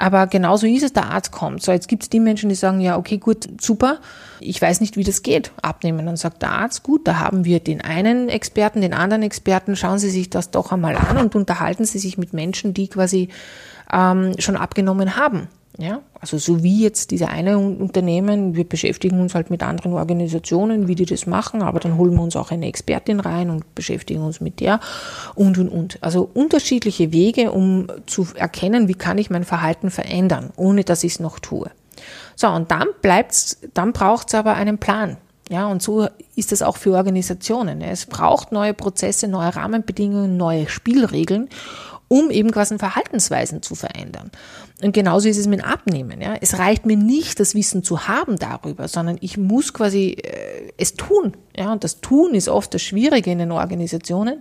Aber 0.00 0.26
genauso 0.28 0.66
ist 0.66 0.82
es, 0.82 0.94
der 0.94 1.10
Arzt 1.10 1.30
kommt. 1.30 1.62
So, 1.62 1.72
jetzt 1.72 1.86
gibt 1.86 2.04
es 2.04 2.08
die 2.08 2.20
Menschen, 2.20 2.48
die 2.48 2.54
sagen, 2.54 2.80
ja, 2.80 2.96
okay, 2.96 3.18
gut, 3.18 3.46
super, 3.60 3.98
ich 4.40 4.60
weiß 4.60 4.80
nicht, 4.80 4.96
wie 4.96 5.04
das 5.04 5.22
geht, 5.22 5.52
abnehmen. 5.60 6.06
Dann 6.06 6.16
sagt 6.16 6.40
der 6.40 6.52
Arzt, 6.52 6.82
gut, 6.82 7.06
da 7.06 7.18
haben 7.18 7.44
wir 7.44 7.60
den 7.60 7.82
einen 7.82 8.30
Experten, 8.30 8.80
den 8.80 8.94
anderen 8.94 9.22
Experten, 9.22 9.76
schauen 9.76 9.98
Sie 9.98 10.08
sich 10.08 10.30
das 10.30 10.50
doch 10.50 10.72
einmal 10.72 10.96
an 10.96 11.18
und 11.18 11.34
unterhalten 11.34 11.84
Sie 11.84 11.98
sich 11.98 12.16
mit 12.16 12.32
Menschen, 12.32 12.72
die 12.72 12.88
quasi 12.88 13.28
ähm, 13.92 14.32
schon 14.38 14.56
abgenommen 14.56 15.16
haben. 15.16 15.48
Ja, 15.80 16.02
also 16.20 16.36
so 16.36 16.62
wie 16.62 16.82
jetzt 16.82 17.10
diese 17.10 17.28
eine 17.28 17.56
Unternehmen, 17.58 18.54
wir 18.54 18.68
beschäftigen 18.68 19.18
uns 19.18 19.34
halt 19.34 19.48
mit 19.48 19.62
anderen 19.62 19.94
Organisationen, 19.94 20.88
wie 20.88 20.94
die 20.94 21.06
das 21.06 21.26
machen, 21.26 21.62
aber 21.62 21.80
dann 21.80 21.96
holen 21.96 22.12
wir 22.12 22.20
uns 22.20 22.36
auch 22.36 22.50
eine 22.50 22.66
Expertin 22.66 23.18
rein 23.18 23.48
und 23.48 23.74
beschäftigen 23.74 24.22
uns 24.22 24.42
mit 24.42 24.60
der 24.60 24.80
und 25.34 25.56
und 25.56 25.70
und. 25.70 25.98
Also 26.02 26.28
unterschiedliche 26.34 27.12
Wege, 27.12 27.50
um 27.50 27.86
zu 28.04 28.26
erkennen, 28.34 28.88
wie 28.88 28.94
kann 28.94 29.16
ich 29.16 29.30
mein 29.30 29.44
Verhalten 29.44 29.90
verändern, 29.90 30.50
ohne 30.56 30.84
dass 30.84 31.02
ich 31.02 31.12
es 31.12 31.20
noch 31.20 31.38
tue. 31.38 31.70
So, 32.36 32.48
und 32.48 32.70
dann 32.70 32.88
bleibt's, 33.00 33.58
dann 33.72 33.94
braucht's 33.94 34.34
aber 34.34 34.56
einen 34.56 34.76
Plan. 34.76 35.16
Ja, 35.48 35.66
und 35.66 35.82
so 35.82 36.08
ist 36.36 36.52
es 36.52 36.60
auch 36.60 36.76
für 36.76 36.92
Organisationen. 36.92 37.80
Es 37.80 38.04
braucht 38.04 38.52
neue 38.52 38.74
Prozesse, 38.74 39.28
neue 39.28 39.56
Rahmenbedingungen, 39.56 40.36
neue 40.36 40.68
Spielregeln, 40.68 41.48
um 42.12 42.32
eben 42.32 42.50
quasi 42.50 42.76
Verhaltensweisen 42.76 43.62
zu 43.62 43.76
verändern. 43.76 44.32
Und 44.82 44.92
genauso 44.92 45.28
ist 45.28 45.38
es 45.38 45.46
mit 45.46 45.64
Abnehmen. 45.64 46.20
Ja. 46.20 46.34
Es 46.40 46.58
reicht 46.58 46.84
mir 46.84 46.96
nicht, 46.96 47.38
das 47.38 47.54
Wissen 47.54 47.84
zu 47.84 48.08
haben 48.08 48.36
darüber, 48.36 48.88
sondern 48.88 49.16
ich 49.20 49.38
muss 49.38 49.72
quasi 49.72 50.16
äh, 50.20 50.72
es 50.76 50.94
tun. 50.94 51.36
Ja. 51.56 51.72
Und 51.72 51.84
das 51.84 52.00
Tun 52.00 52.34
ist 52.34 52.48
oft 52.48 52.74
das 52.74 52.82
Schwierige 52.82 53.30
in 53.30 53.38
den 53.38 53.52
Organisationen, 53.52 54.40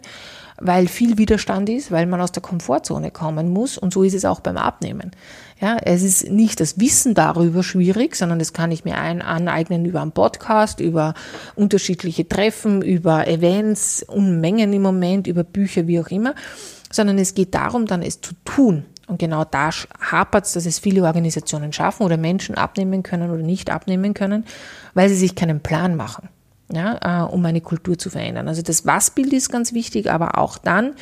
weil 0.57 0.87
viel 0.87 1.19
Widerstand 1.19 1.69
ist, 1.69 1.91
weil 1.91 2.07
man 2.07 2.21
aus 2.21 2.31
der 2.31 2.41
Komfortzone 2.41 3.11
kommen 3.11 3.49
muss. 3.49 3.77
Und 3.77 3.93
so 3.93 4.01
ist 4.01 4.15
es 4.15 4.25
auch 4.25 4.39
beim 4.39 4.57
Abnehmen. 4.57 5.11
Ja, 5.61 5.77
es 5.79 6.01
ist 6.01 6.27
nicht 6.27 6.59
das 6.61 6.79
Wissen 6.79 7.13
darüber 7.13 7.61
schwierig, 7.61 8.15
sondern 8.15 8.39
das 8.39 8.51
kann 8.51 8.71
ich 8.71 8.83
mir 8.83 8.97
ein, 8.97 9.21
aneignen 9.21 9.85
über 9.85 10.01
einen 10.01 10.13
Podcast, 10.13 10.79
über 10.79 11.13
unterschiedliche 11.53 12.27
Treffen, 12.27 12.81
über 12.81 13.27
Events, 13.27 14.03
Unmengen 14.07 14.73
im 14.73 14.81
Moment, 14.81 15.27
über 15.27 15.43
Bücher, 15.43 15.85
wie 15.85 15.99
auch 15.99 16.07
immer, 16.07 16.33
sondern 16.91 17.17
es 17.17 17.33
geht 17.33 17.53
darum, 17.55 17.85
dann 17.85 18.01
es 18.01 18.21
zu 18.21 18.33
tun. 18.45 18.85
Und 19.07 19.17
genau 19.17 19.43
da 19.43 19.71
hapert 19.99 20.45
es, 20.45 20.53
dass 20.53 20.65
es 20.65 20.77
viele 20.77 21.03
Organisationen 21.03 21.73
schaffen 21.73 22.03
oder 22.03 22.17
Menschen 22.17 22.55
abnehmen 22.55 23.01
können 23.01 23.31
oder 23.31 23.41
nicht 23.41 23.71
abnehmen 23.71 24.13
können, 24.13 24.45
weil 24.93 25.09
sie 25.09 25.15
sich 25.15 25.33
keinen 25.33 25.61
Plan 25.61 25.95
machen, 25.95 26.29
ja, 26.71 27.23
äh, 27.25 27.27
um 27.27 27.43
eine 27.43 27.61
Kultur 27.61 27.97
zu 27.97 28.11
verändern. 28.11 28.47
Also 28.47 28.61
das 28.61 28.85
Was-Bild 28.85 29.33
ist 29.33 29.51
ganz 29.51 29.73
wichtig, 29.73 30.11
aber 30.11 30.37
auch 30.37 30.59
dann 30.59 30.93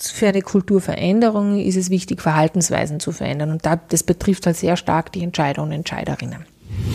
für 0.00 0.26
eine 0.26 0.42
Kulturveränderung 0.42 1.60
ist 1.60 1.76
es 1.76 1.90
wichtig, 1.90 2.20
Verhaltensweisen 2.20 2.98
zu 2.98 3.12
verändern. 3.12 3.52
Und 3.52 3.62
das 3.88 4.02
betrifft 4.02 4.46
halt 4.46 4.56
sehr 4.56 4.76
stark 4.76 5.12
die 5.12 5.22
Entscheider 5.22 5.62
und 5.62 5.70
Entscheiderinnen. 5.70 6.46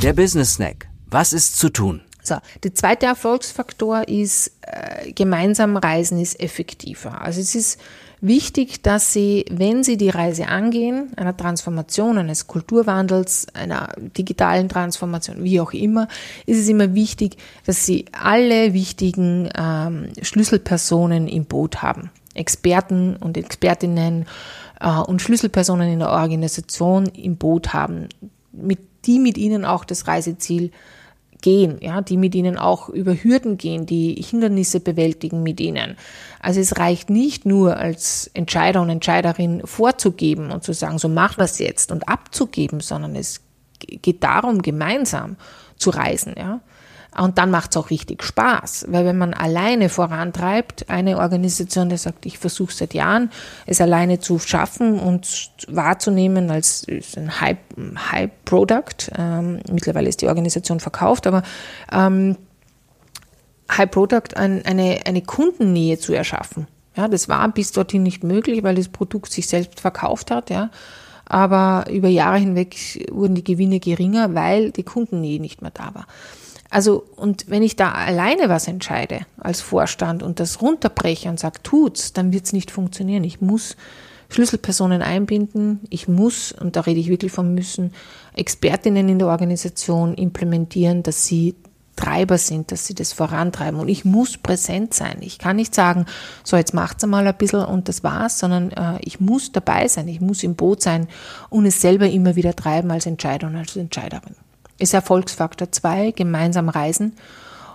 Der 0.03 0.11
Business 0.11 0.55
Snack. 0.55 0.87
Was 1.09 1.31
ist 1.31 1.57
zu 1.57 1.69
tun? 1.69 2.01
So, 2.27 2.35
der 2.63 2.75
zweite 2.75 3.05
Erfolgsfaktor 3.05 4.07
ist, 4.09 4.51
äh, 4.61 5.13
gemeinsam 5.13 5.77
reisen 5.77 6.19
ist 6.19 6.39
effektiver. 6.41 7.21
Also 7.21 7.39
es 7.39 7.55
ist 7.55 7.79
wichtig, 8.19 8.81
dass 8.81 9.13
Sie, 9.13 9.45
wenn 9.49 9.85
Sie 9.85 9.95
die 9.95 10.09
Reise 10.09 10.49
angehen, 10.49 11.13
einer 11.15 11.37
Transformation, 11.37 12.17
eines 12.17 12.47
Kulturwandels, 12.47 13.47
einer 13.53 13.93
digitalen 13.97 14.67
Transformation, 14.67 15.41
wie 15.41 15.61
auch 15.61 15.71
immer, 15.71 16.09
ist 16.45 16.59
es 16.59 16.67
immer 16.67 16.93
wichtig, 16.95 17.37
dass 17.65 17.85
Sie 17.85 18.05
alle 18.11 18.73
wichtigen 18.73 19.49
ähm, 19.57 20.09
Schlüsselpersonen 20.21 21.29
im 21.29 21.45
Boot 21.45 21.81
haben. 21.81 22.09
Experten 22.33 23.15
und 23.15 23.37
Expertinnen 23.37 24.25
äh, 24.81 24.89
und 24.89 25.21
Schlüsselpersonen 25.21 25.93
in 25.93 25.99
der 25.99 26.09
Organisation 26.09 27.05
im 27.05 27.37
Boot 27.37 27.73
haben, 27.73 28.09
mit, 28.51 28.79
die 29.05 29.19
mit 29.19 29.37
Ihnen 29.37 29.63
auch 29.63 29.85
das 29.85 30.07
Reiseziel 30.07 30.71
gehen, 31.41 31.77
ja, 31.81 32.01
die 32.01 32.17
mit 32.17 32.35
ihnen 32.35 32.57
auch 32.57 32.89
über 32.89 33.13
Hürden 33.13 33.57
gehen, 33.57 33.85
die 33.85 34.13
Hindernisse 34.13 34.79
bewältigen 34.79 35.43
mit 35.43 35.59
ihnen. 35.59 35.97
Also 36.39 36.59
es 36.59 36.77
reicht 36.77 37.09
nicht 37.09 37.45
nur 37.45 37.77
als 37.77 38.29
Entscheider 38.33 38.81
und 38.81 38.89
Entscheiderin 38.89 39.61
vorzugeben 39.65 40.51
und 40.51 40.63
zu 40.63 40.73
sagen, 40.73 40.97
so 40.97 41.09
mach 41.09 41.35
das 41.35 41.59
jetzt 41.59 41.91
und 41.91 42.07
abzugeben, 42.09 42.79
sondern 42.79 43.15
es 43.15 43.41
geht 43.79 44.23
darum, 44.23 44.61
gemeinsam 44.61 45.35
zu 45.77 45.91
reisen, 45.91 46.33
ja. 46.37 46.61
Und 47.19 47.39
dann 47.39 47.49
macht 47.49 47.71
es 47.71 47.77
auch 47.77 47.89
richtig 47.89 48.21
Spaß, 48.23 48.85
weil 48.89 49.05
wenn 49.05 49.17
man 49.17 49.33
alleine 49.33 49.89
vorantreibt, 49.89 50.89
eine 50.89 51.17
Organisation, 51.17 51.89
der 51.89 51.97
sagt, 51.97 52.27
ich 52.27 52.37
versuche 52.37 52.71
seit 52.71 52.93
Jahren, 52.93 53.31
es 53.65 53.81
alleine 53.81 54.19
zu 54.19 54.37
schaffen 54.37 54.99
und 54.99 55.51
wahrzunehmen 55.67 56.51
als 56.51 56.85
ein 57.15 57.41
High, 57.41 57.57
High. 58.11 58.29
Ähm, 59.17 59.59
mittlerweile 59.71 60.09
ist 60.09 60.21
die 60.21 60.27
Organisation 60.27 60.79
verkauft, 60.79 61.25
aber 61.25 61.41
ähm, 61.91 62.37
High 63.71 63.89
Product 63.89 64.35
ein, 64.35 64.63
eine, 64.65 64.99
eine 65.05 65.21
Kundennähe 65.21 65.97
zu 65.97 66.13
erschaffen. 66.13 66.67
Ja, 66.95 67.07
das 67.07 67.29
war 67.29 67.47
bis 67.51 67.71
dorthin 67.71 68.03
nicht 68.03 68.23
möglich, 68.23 68.63
weil 68.63 68.75
das 68.75 68.89
Produkt 68.89 69.31
sich 69.31 69.47
selbst 69.47 69.79
verkauft 69.79 70.31
hat, 70.31 70.49
ja. 70.49 70.69
Aber 71.25 71.85
über 71.91 72.07
Jahre 72.07 72.37
hinweg 72.37 72.75
wurden 73.11 73.35
die 73.35 73.43
Gewinne 73.43 73.79
geringer, 73.79 74.33
weil 74.33 74.71
die 74.71 74.83
Kundennähe 74.83 75.41
nicht 75.41 75.61
mehr 75.61 75.71
da 75.71 75.93
war. 75.93 76.07
Also, 76.69 77.05
und 77.15 77.49
wenn 77.49 77.63
ich 77.63 77.75
da 77.75 77.91
alleine 77.91 78.49
was 78.49 78.67
entscheide 78.67 79.21
als 79.37 79.61
Vorstand 79.61 80.23
und 80.23 80.39
das 80.39 80.61
runterbreche 80.61 81.29
und 81.29 81.39
sage, 81.39 81.61
tut's, 81.63 82.13
dann 82.13 82.33
wird's 82.33 82.53
nicht 82.53 82.71
funktionieren. 82.71 83.23
Ich 83.23 83.41
muss 83.41 83.77
Schlüsselpersonen 84.29 85.01
einbinden. 85.01 85.81
Ich 85.89 86.07
muss, 86.07 86.51
und 86.51 86.75
da 86.75 86.81
rede 86.81 86.99
ich 86.99 87.07
wirklich 87.07 87.31
von 87.31 87.53
müssen, 87.53 87.93
Expertinnen 88.33 89.07
in 89.07 89.19
der 89.19 89.29
Organisation 89.29 90.13
implementieren, 90.13 91.03
dass 91.03 91.25
sie 91.25 91.55
Treiber 91.95 92.37
sind, 92.37 92.71
dass 92.71 92.85
sie 92.85 92.93
das 92.93 93.11
vorantreiben. 93.11 93.79
Und 93.79 93.87
ich 93.87 94.05
muss 94.05 94.37
präsent 94.37 94.93
sein. 94.93 95.17
Ich 95.21 95.39
kann 95.39 95.55
nicht 95.55 95.73
sagen, 95.73 96.05
so 96.43 96.55
jetzt 96.55 96.73
macht's 96.73 97.03
einmal 97.03 97.25
ein 97.25 97.37
bisschen 97.37 97.65
und 97.65 97.89
das 97.89 98.03
war's, 98.03 98.37
sondern 98.37 98.71
äh, 98.71 98.99
ich 99.01 99.19
muss 99.19 99.51
dabei 99.51 99.87
sein. 99.87 100.07
Ich 100.07 100.21
muss 100.21 100.43
im 100.43 100.55
Boot 100.55 100.83
sein 100.83 101.07
und 101.49 101.65
es 101.65 101.81
selber 101.81 102.07
immer 102.07 102.35
wieder 102.35 102.55
treiben 102.55 102.91
als 102.91 103.07
Entscheider 103.07 103.47
und 103.47 103.55
als 103.55 103.75
Entscheiderin 103.75 104.35
ist 104.79 104.93
Erfolgsfaktor 104.93 105.71
2, 105.71 106.11
gemeinsam 106.11 106.69
reisen 106.69 107.13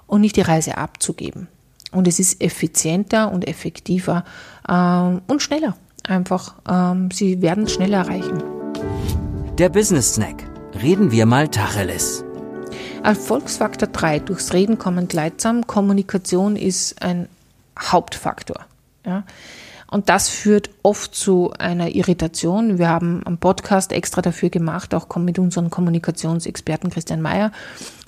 und 0.06 0.20
nicht 0.20 0.36
die 0.36 0.42
Reise 0.42 0.76
abzugeben. 0.76 1.48
Und 1.90 2.08
es 2.08 2.18
ist 2.18 2.40
effizienter 2.40 3.30
und 3.30 3.46
effektiver 3.46 4.24
ähm, 4.68 5.20
und 5.26 5.42
schneller. 5.42 5.76
Einfach, 6.06 6.54
ähm, 6.68 7.10
Sie 7.10 7.42
werden 7.42 7.64
es 7.64 7.72
schneller 7.72 7.98
erreichen. 7.98 8.42
Der 9.58 9.68
Business 9.68 10.14
Snack. 10.14 10.42
Reden 10.80 11.12
wir 11.12 11.26
mal 11.26 11.48
Tacheles. 11.48 12.24
Erfolgsfaktor 13.02 13.88
3. 13.88 14.20
Durchs 14.20 14.52
Reden 14.52 14.78
kommen 14.78 15.08
gleitsam. 15.08 15.66
Kommunikation 15.66 16.56
ist 16.56 17.02
ein 17.02 17.28
Hauptfaktor. 17.78 18.60
Ja. 19.04 19.24
Und 19.92 20.08
das 20.08 20.30
führt 20.30 20.70
oft 20.82 21.14
zu 21.14 21.52
einer 21.58 21.94
Irritation. 21.94 22.78
Wir 22.78 22.88
haben 22.88 23.22
einen 23.26 23.36
Podcast 23.36 23.92
extra 23.92 24.22
dafür 24.22 24.48
gemacht, 24.48 24.94
auch 24.94 25.14
mit 25.16 25.38
unserem 25.38 25.68
Kommunikationsexperten 25.68 26.88
Christian 26.88 27.20
Mayer, 27.20 27.52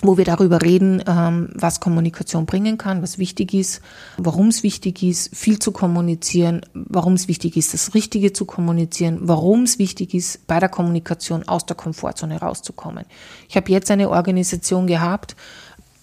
wo 0.01 0.17
wir 0.17 0.25
darüber 0.25 0.63
reden, 0.63 1.03
ähm, 1.07 1.49
was 1.53 1.79
Kommunikation 1.79 2.47
bringen 2.47 2.79
kann, 2.79 3.03
was 3.03 3.19
wichtig 3.19 3.53
ist, 3.53 3.83
warum 4.17 4.47
es 4.47 4.63
wichtig 4.63 5.03
ist, 5.03 5.35
viel 5.35 5.59
zu 5.59 5.71
kommunizieren, 5.71 6.61
warum 6.73 7.13
es 7.13 7.27
wichtig 7.27 7.55
ist, 7.55 7.75
das 7.75 7.93
Richtige 7.93 8.33
zu 8.33 8.45
kommunizieren, 8.45 9.19
warum 9.21 9.61
es 9.61 9.77
wichtig 9.77 10.15
ist, 10.15 10.47
bei 10.47 10.59
der 10.59 10.69
Kommunikation 10.69 11.47
aus 11.47 11.67
der 11.67 11.75
Komfortzone 11.75 12.39
rauszukommen. 12.39 13.05
Ich 13.47 13.57
habe 13.57 13.71
jetzt 13.71 13.91
eine 13.91 14.09
Organisation 14.09 14.87
gehabt, 14.87 15.35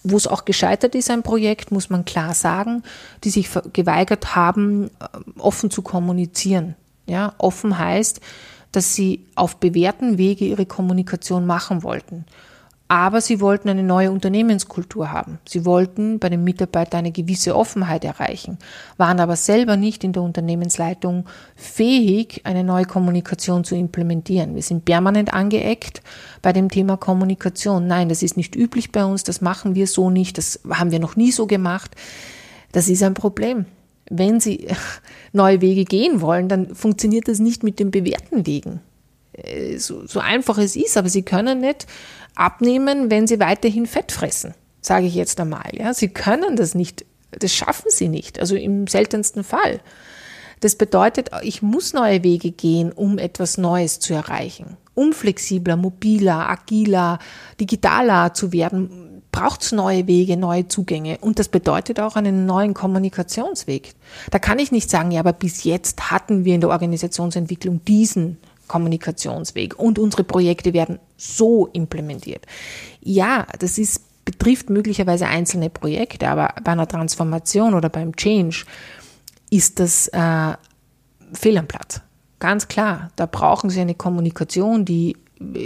wo 0.04 0.16
es 0.16 0.26
auch 0.26 0.44
gescheitert 0.44 0.94
ist, 0.94 1.10
ein 1.10 1.22
Projekt, 1.22 1.70
muss 1.70 1.90
man 1.90 2.04
klar 2.04 2.34
sagen, 2.34 2.82
die 3.24 3.30
sich 3.30 3.48
geweigert 3.72 4.34
haben, 4.34 4.86
äh, 4.86 4.90
offen 5.38 5.70
zu 5.70 5.82
kommunizieren. 5.82 6.74
Ja, 7.06 7.34
offen 7.38 7.78
heißt, 7.78 8.20
dass 8.72 8.94
sie 8.94 9.26
auf 9.34 9.56
bewährten 9.56 10.18
Wege 10.18 10.44
ihre 10.44 10.66
Kommunikation 10.66 11.46
machen 11.46 11.82
wollten. 11.82 12.24
Aber 12.92 13.22
sie 13.22 13.40
wollten 13.40 13.70
eine 13.70 13.82
neue 13.82 14.12
Unternehmenskultur 14.12 15.10
haben. 15.10 15.38
Sie 15.48 15.64
wollten 15.64 16.18
bei 16.18 16.28
den 16.28 16.44
Mitarbeitern 16.44 16.98
eine 16.98 17.10
gewisse 17.10 17.56
Offenheit 17.56 18.04
erreichen, 18.04 18.58
waren 18.98 19.18
aber 19.18 19.36
selber 19.36 19.78
nicht 19.78 20.04
in 20.04 20.12
der 20.12 20.22
Unternehmensleitung 20.22 21.24
fähig, 21.56 22.42
eine 22.44 22.62
neue 22.62 22.84
Kommunikation 22.84 23.64
zu 23.64 23.76
implementieren. 23.76 24.54
Wir 24.54 24.62
sind 24.62 24.84
permanent 24.84 25.32
angeeckt 25.32 26.02
bei 26.42 26.52
dem 26.52 26.68
Thema 26.68 26.98
Kommunikation. 26.98 27.86
Nein, 27.86 28.10
das 28.10 28.22
ist 28.22 28.36
nicht 28.36 28.54
üblich 28.54 28.92
bei 28.92 29.06
uns, 29.06 29.22
das 29.22 29.40
machen 29.40 29.74
wir 29.74 29.86
so 29.86 30.10
nicht, 30.10 30.36
das 30.36 30.60
haben 30.68 30.90
wir 30.90 31.00
noch 31.00 31.16
nie 31.16 31.32
so 31.32 31.46
gemacht. 31.46 31.96
Das 32.72 32.90
ist 32.90 33.02
ein 33.02 33.14
Problem 33.14 33.64
wenn 34.10 34.40
Sie 34.40 34.66
neue 35.32 35.62
Wege 35.62 35.86
gehen 35.86 36.20
wollen, 36.20 36.50
dann 36.50 36.74
funktioniert 36.74 37.28
das 37.28 37.38
nicht 37.38 37.62
mit 37.62 37.78
den 37.78 37.90
bewährten 37.90 38.46
Wegen. 38.46 38.80
Äh, 39.32 39.78
so, 39.78 40.06
so 40.06 40.20
einfach 40.20 40.58
es 40.58 40.76
ist, 40.76 40.96
aber 40.96 41.08
Sie 41.08 41.22
können 41.22 41.60
nicht 41.60 41.86
abnehmen, 42.34 43.10
wenn 43.10 43.26
sie 43.26 43.40
weiterhin 43.40 43.86
Fett 43.86 44.12
fressen, 44.12 44.54
sage 44.80 45.06
ich 45.06 45.14
jetzt 45.14 45.40
einmal. 45.40 45.70
Ja, 45.72 45.94
sie 45.94 46.08
können 46.08 46.56
das 46.56 46.74
nicht, 46.74 47.04
das 47.30 47.52
schaffen 47.52 47.88
sie 47.88 48.08
nicht, 48.08 48.40
also 48.40 48.56
im 48.56 48.86
seltensten 48.86 49.44
Fall. 49.44 49.80
Das 50.60 50.76
bedeutet, 50.76 51.30
ich 51.42 51.60
muss 51.60 51.92
neue 51.92 52.22
Wege 52.22 52.52
gehen, 52.52 52.92
um 52.92 53.18
etwas 53.18 53.58
Neues 53.58 53.98
zu 53.98 54.14
erreichen. 54.14 54.76
unflexibler, 54.94 55.76
mobiler, 55.76 56.48
agiler, 56.48 57.18
digitaler 57.58 58.34
zu 58.34 58.52
werden, 58.52 59.22
braucht 59.32 59.62
es 59.62 59.72
neue 59.72 60.06
Wege, 60.06 60.36
neue 60.36 60.68
Zugänge. 60.68 61.18
Und 61.20 61.38
das 61.38 61.48
bedeutet 61.48 61.98
auch 61.98 62.16
einen 62.16 62.44
neuen 62.44 62.74
Kommunikationsweg. 62.74 63.94
Da 64.30 64.38
kann 64.38 64.58
ich 64.58 64.70
nicht 64.70 64.90
sagen, 64.90 65.10
ja, 65.10 65.20
aber 65.20 65.32
bis 65.32 65.64
jetzt 65.64 66.10
hatten 66.10 66.44
wir 66.44 66.54
in 66.54 66.60
der 66.60 66.70
Organisationsentwicklung 66.70 67.82
diesen 67.86 68.36
Kommunikationsweg 68.72 69.78
und 69.78 69.98
unsere 69.98 70.24
Projekte 70.24 70.72
werden 70.72 70.98
so 71.18 71.66
implementiert. 71.66 72.46
Ja, 73.02 73.46
das 73.58 73.76
ist, 73.76 74.24
betrifft 74.24 74.70
möglicherweise 74.70 75.26
einzelne 75.26 75.68
Projekte, 75.68 76.26
aber 76.26 76.54
bei 76.64 76.72
einer 76.72 76.88
Transformation 76.88 77.74
oder 77.74 77.90
beim 77.90 78.16
Change 78.16 78.64
ist 79.50 79.78
das 79.78 80.08
äh, 80.08 80.54
fehl 81.34 81.58
am 81.58 81.68
Platz. 81.68 82.00
Ganz 82.38 82.66
klar, 82.66 83.10
da 83.16 83.26
brauchen 83.26 83.68
Sie 83.68 83.80
eine 83.80 83.94
Kommunikation, 83.94 84.86
die 84.86 85.16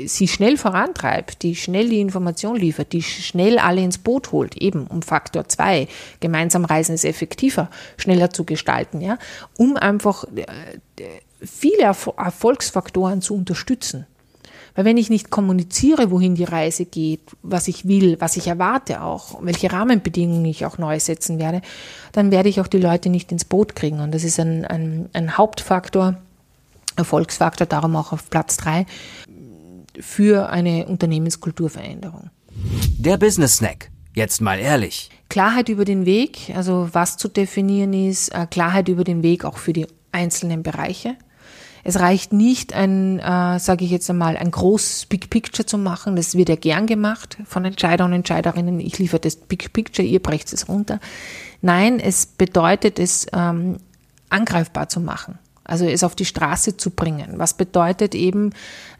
sie 0.06 0.26
schnell 0.26 0.56
vorantreibt, 0.56 1.42
die 1.42 1.54
schnell 1.54 1.90
die 1.90 2.00
Information 2.00 2.56
liefert, 2.56 2.94
die 2.94 3.02
schnell 3.02 3.58
alle 3.58 3.82
ins 3.82 3.98
Boot 3.98 4.32
holt, 4.32 4.56
eben 4.56 4.86
um 4.86 5.02
Faktor 5.02 5.48
2. 5.48 5.86
Gemeinsam 6.20 6.64
reisen 6.64 6.94
ist 6.94 7.04
effektiver, 7.04 7.68
schneller 7.98 8.30
zu 8.30 8.44
gestalten, 8.44 9.02
ja, 9.02 9.18
um 9.58 9.76
einfach 9.76 10.24
äh, 10.34 10.46
viele 11.46 11.82
Erfolgsfaktoren 11.82 13.22
zu 13.22 13.34
unterstützen. 13.34 14.06
Weil 14.74 14.84
wenn 14.84 14.98
ich 14.98 15.08
nicht 15.08 15.30
kommuniziere, 15.30 16.10
wohin 16.10 16.34
die 16.34 16.44
Reise 16.44 16.84
geht, 16.84 17.22
was 17.42 17.66
ich 17.66 17.88
will, 17.88 18.20
was 18.20 18.36
ich 18.36 18.46
erwarte 18.46 19.02
auch, 19.02 19.42
welche 19.42 19.72
Rahmenbedingungen 19.72 20.44
ich 20.44 20.66
auch 20.66 20.76
neu 20.76 21.00
setzen 21.00 21.38
werde, 21.38 21.62
dann 22.12 22.30
werde 22.30 22.50
ich 22.50 22.60
auch 22.60 22.66
die 22.66 22.78
Leute 22.78 23.08
nicht 23.08 23.32
ins 23.32 23.46
Boot 23.46 23.74
kriegen. 23.74 24.00
Und 24.00 24.12
das 24.12 24.22
ist 24.22 24.38
ein, 24.38 24.66
ein, 24.66 25.08
ein 25.14 25.38
Hauptfaktor, 25.38 26.16
Erfolgsfaktor, 26.96 27.66
darum 27.66 27.96
auch 27.96 28.12
auf 28.12 28.28
Platz 28.28 28.58
drei 28.58 28.86
für 29.98 30.50
eine 30.50 30.86
Unternehmenskulturveränderung. 30.86 32.30
Der 32.98 33.16
Business 33.16 33.56
Snack. 33.56 33.90
Jetzt 34.14 34.40
mal 34.40 34.58
ehrlich. 34.58 35.10
Klarheit 35.28 35.68
über 35.68 35.84
den 35.84 36.06
Weg, 36.06 36.52
also 36.54 36.88
was 36.92 37.16
zu 37.16 37.28
definieren 37.28 37.92
ist, 37.92 38.30
äh, 38.30 38.46
Klarheit 38.46 38.88
über 38.88 39.04
den 39.04 39.22
Weg 39.22 39.44
auch 39.44 39.58
für 39.58 39.72
die 39.72 39.86
einzelnen 40.12 40.62
Bereiche. 40.62 41.16
Es 41.88 42.00
reicht 42.00 42.32
nicht, 42.32 42.74
ein, 42.74 43.20
äh, 43.20 43.60
sage 43.60 43.84
ich 43.84 43.92
jetzt 43.92 44.10
einmal, 44.10 44.36
ein 44.36 44.50
großes 44.50 45.06
Big 45.06 45.30
Picture 45.30 45.64
zu 45.64 45.78
machen. 45.78 46.16
Das 46.16 46.34
wird 46.34 46.48
ja 46.48 46.56
gern 46.56 46.88
gemacht 46.88 47.38
von 47.44 47.64
Entscheider 47.64 48.04
und 48.04 48.12
Entscheiderinnen. 48.12 48.80
Ich 48.80 48.98
liefere 48.98 49.20
das 49.20 49.36
Big 49.36 49.72
Picture, 49.72 50.06
ihr 50.06 50.18
brecht 50.20 50.52
es 50.52 50.68
runter. 50.68 50.98
Nein, 51.62 52.00
es 52.00 52.26
bedeutet 52.26 52.98
es, 52.98 53.28
ähm, 53.32 53.76
angreifbar 54.30 54.88
zu 54.88 54.98
machen 54.98 55.38
also 55.66 55.84
es 55.84 56.04
auf 56.04 56.14
die 56.14 56.24
Straße 56.24 56.76
zu 56.76 56.90
bringen. 56.90 57.34
Was 57.36 57.54
bedeutet 57.54 58.14
eben 58.14 58.50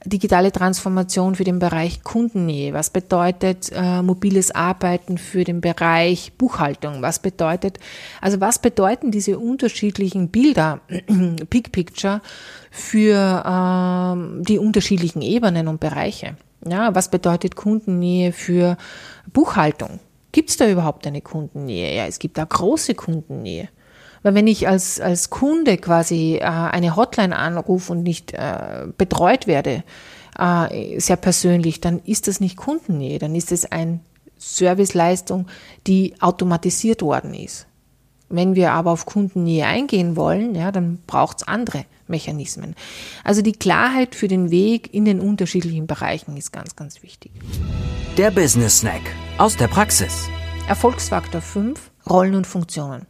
digitale 0.05 0.53
Transformation 0.53 1.35
für 1.35 1.45
den 1.45 1.59
Bereich 1.59 2.03
Kundennähe? 2.03 2.73
Was 2.73 2.91
bedeutet 2.91 3.71
äh, 3.73 4.03
mobiles 4.03 4.51
Arbeiten 4.51 5.19
für 5.19 5.45
den 5.45 5.61
Bereich 5.61 6.33
Buchhaltung? 6.37 7.03
Was 7.03 7.21
bedeutet, 7.21 7.79
also 8.21 8.41
was 8.41 8.59
bedeuten 8.59 9.11
diese 9.11 9.39
unterschiedlichen 9.39 10.29
Bilder, 10.29 10.81
Big 11.51 11.73
Picture, 11.73 12.21
für 12.71 13.43
ähm, 13.47 14.43
die 14.43 14.59
unterschiedlichen 14.59 15.23
Ebenen 15.23 15.69
und 15.69 15.81
Bereiche? 15.81 16.37
Ja, 16.69 16.95
was 16.95 17.11
bedeutet 17.11 17.55
Kundennähe 17.55 18.33
für 18.33 18.77
Buchhaltung? 19.33 20.01
Gibt 20.33 20.51
es 20.51 20.57
da 20.57 20.69
überhaupt 20.69 21.07
eine 21.07 21.23
Kundennähe? 21.23 21.95
Ja, 21.95 22.07
es 22.07 22.19
gibt 22.19 22.37
da 22.39 22.45
große 22.45 22.95
Kundennähe. 22.95 23.69
Weil 24.27 24.35
wenn 24.35 24.49
ich 24.49 24.67
als, 24.67 24.99
als 24.99 25.31
Kunde 25.31 25.77
quasi 25.77 26.39
äh, 26.39 26.43
eine 26.43 26.97
Hotline 26.97 27.37
anrufe 27.37 27.93
und 27.93 28.03
nicht 28.03 28.33
äh, 28.33 28.89
betreut 28.99 29.47
werde, 29.47 29.85
äh, 30.37 30.99
sehr 30.99 31.15
persönlich, 31.15 31.81
dann 31.81 32.01
ist 32.01 32.27
das 32.27 32.41
nicht 32.41 32.57
Kundennähe, 32.57 33.21
dann 33.21 33.37
ist 33.37 33.53
es 33.53 33.71
eine 33.71 34.01
Serviceleistung, 34.37 35.47
die 35.87 36.15
automatisiert 36.19 37.03
worden 37.03 37.35
ist. 37.35 37.69
Wenn 38.29 38.57
wir 38.57 38.73
aber 38.73 38.91
auf 38.91 39.07
Kundennähe 39.07 39.65
eingehen 39.65 40.17
wollen, 40.17 40.57
ja, 40.57 40.73
dann 40.73 40.99
braucht 41.07 41.43
es 41.43 41.47
andere 41.47 41.85
Mechanismen. 42.09 42.75
Also 43.23 43.43
die 43.43 43.53
Klarheit 43.53 44.17
für 44.17 44.27
den 44.27 44.51
Weg 44.51 44.93
in 44.93 45.05
den 45.05 45.21
unterschiedlichen 45.21 45.87
Bereichen 45.87 46.37
ist 46.37 46.53
ganz, 46.53 46.75
ganz 46.75 47.05
wichtig. 47.05 47.31
Der 48.19 48.33
Business 48.33 48.81
Snack 48.81 49.03
aus 49.39 49.57
der 49.57 49.69
Praxis. 49.69 50.29
Erfolgsfaktor 50.67 51.41
5, 51.41 51.93
Rollen 52.11 52.35
und 52.35 52.49
Funktionen. 52.49 53.07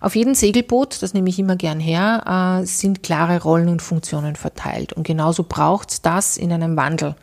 Auf 0.00 0.16
jedem 0.16 0.34
Segelboot, 0.34 1.02
das 1.02 1.14
nehme 1.14 1.28
ich 1.28 1.38
immer 1.38 1.56
gern 1.56 1.80
her, 1.80 2.60
äh, 2.62 2.66
sind 2.66 3.02
klare 3.02 3.42
Rollen 3.42 3.68
und 3.68 3.82
Funktionen 3.82 4.36
verteilt. 4.36 4.92
Und 4.92 5.06
genauso 5.06 5.44
braucht 5.44 5.90
es 5.90 6.02
das 6.02 6.36
in 6.36 6.52
einem 6.52 6.76
Wandel 6.76 7.14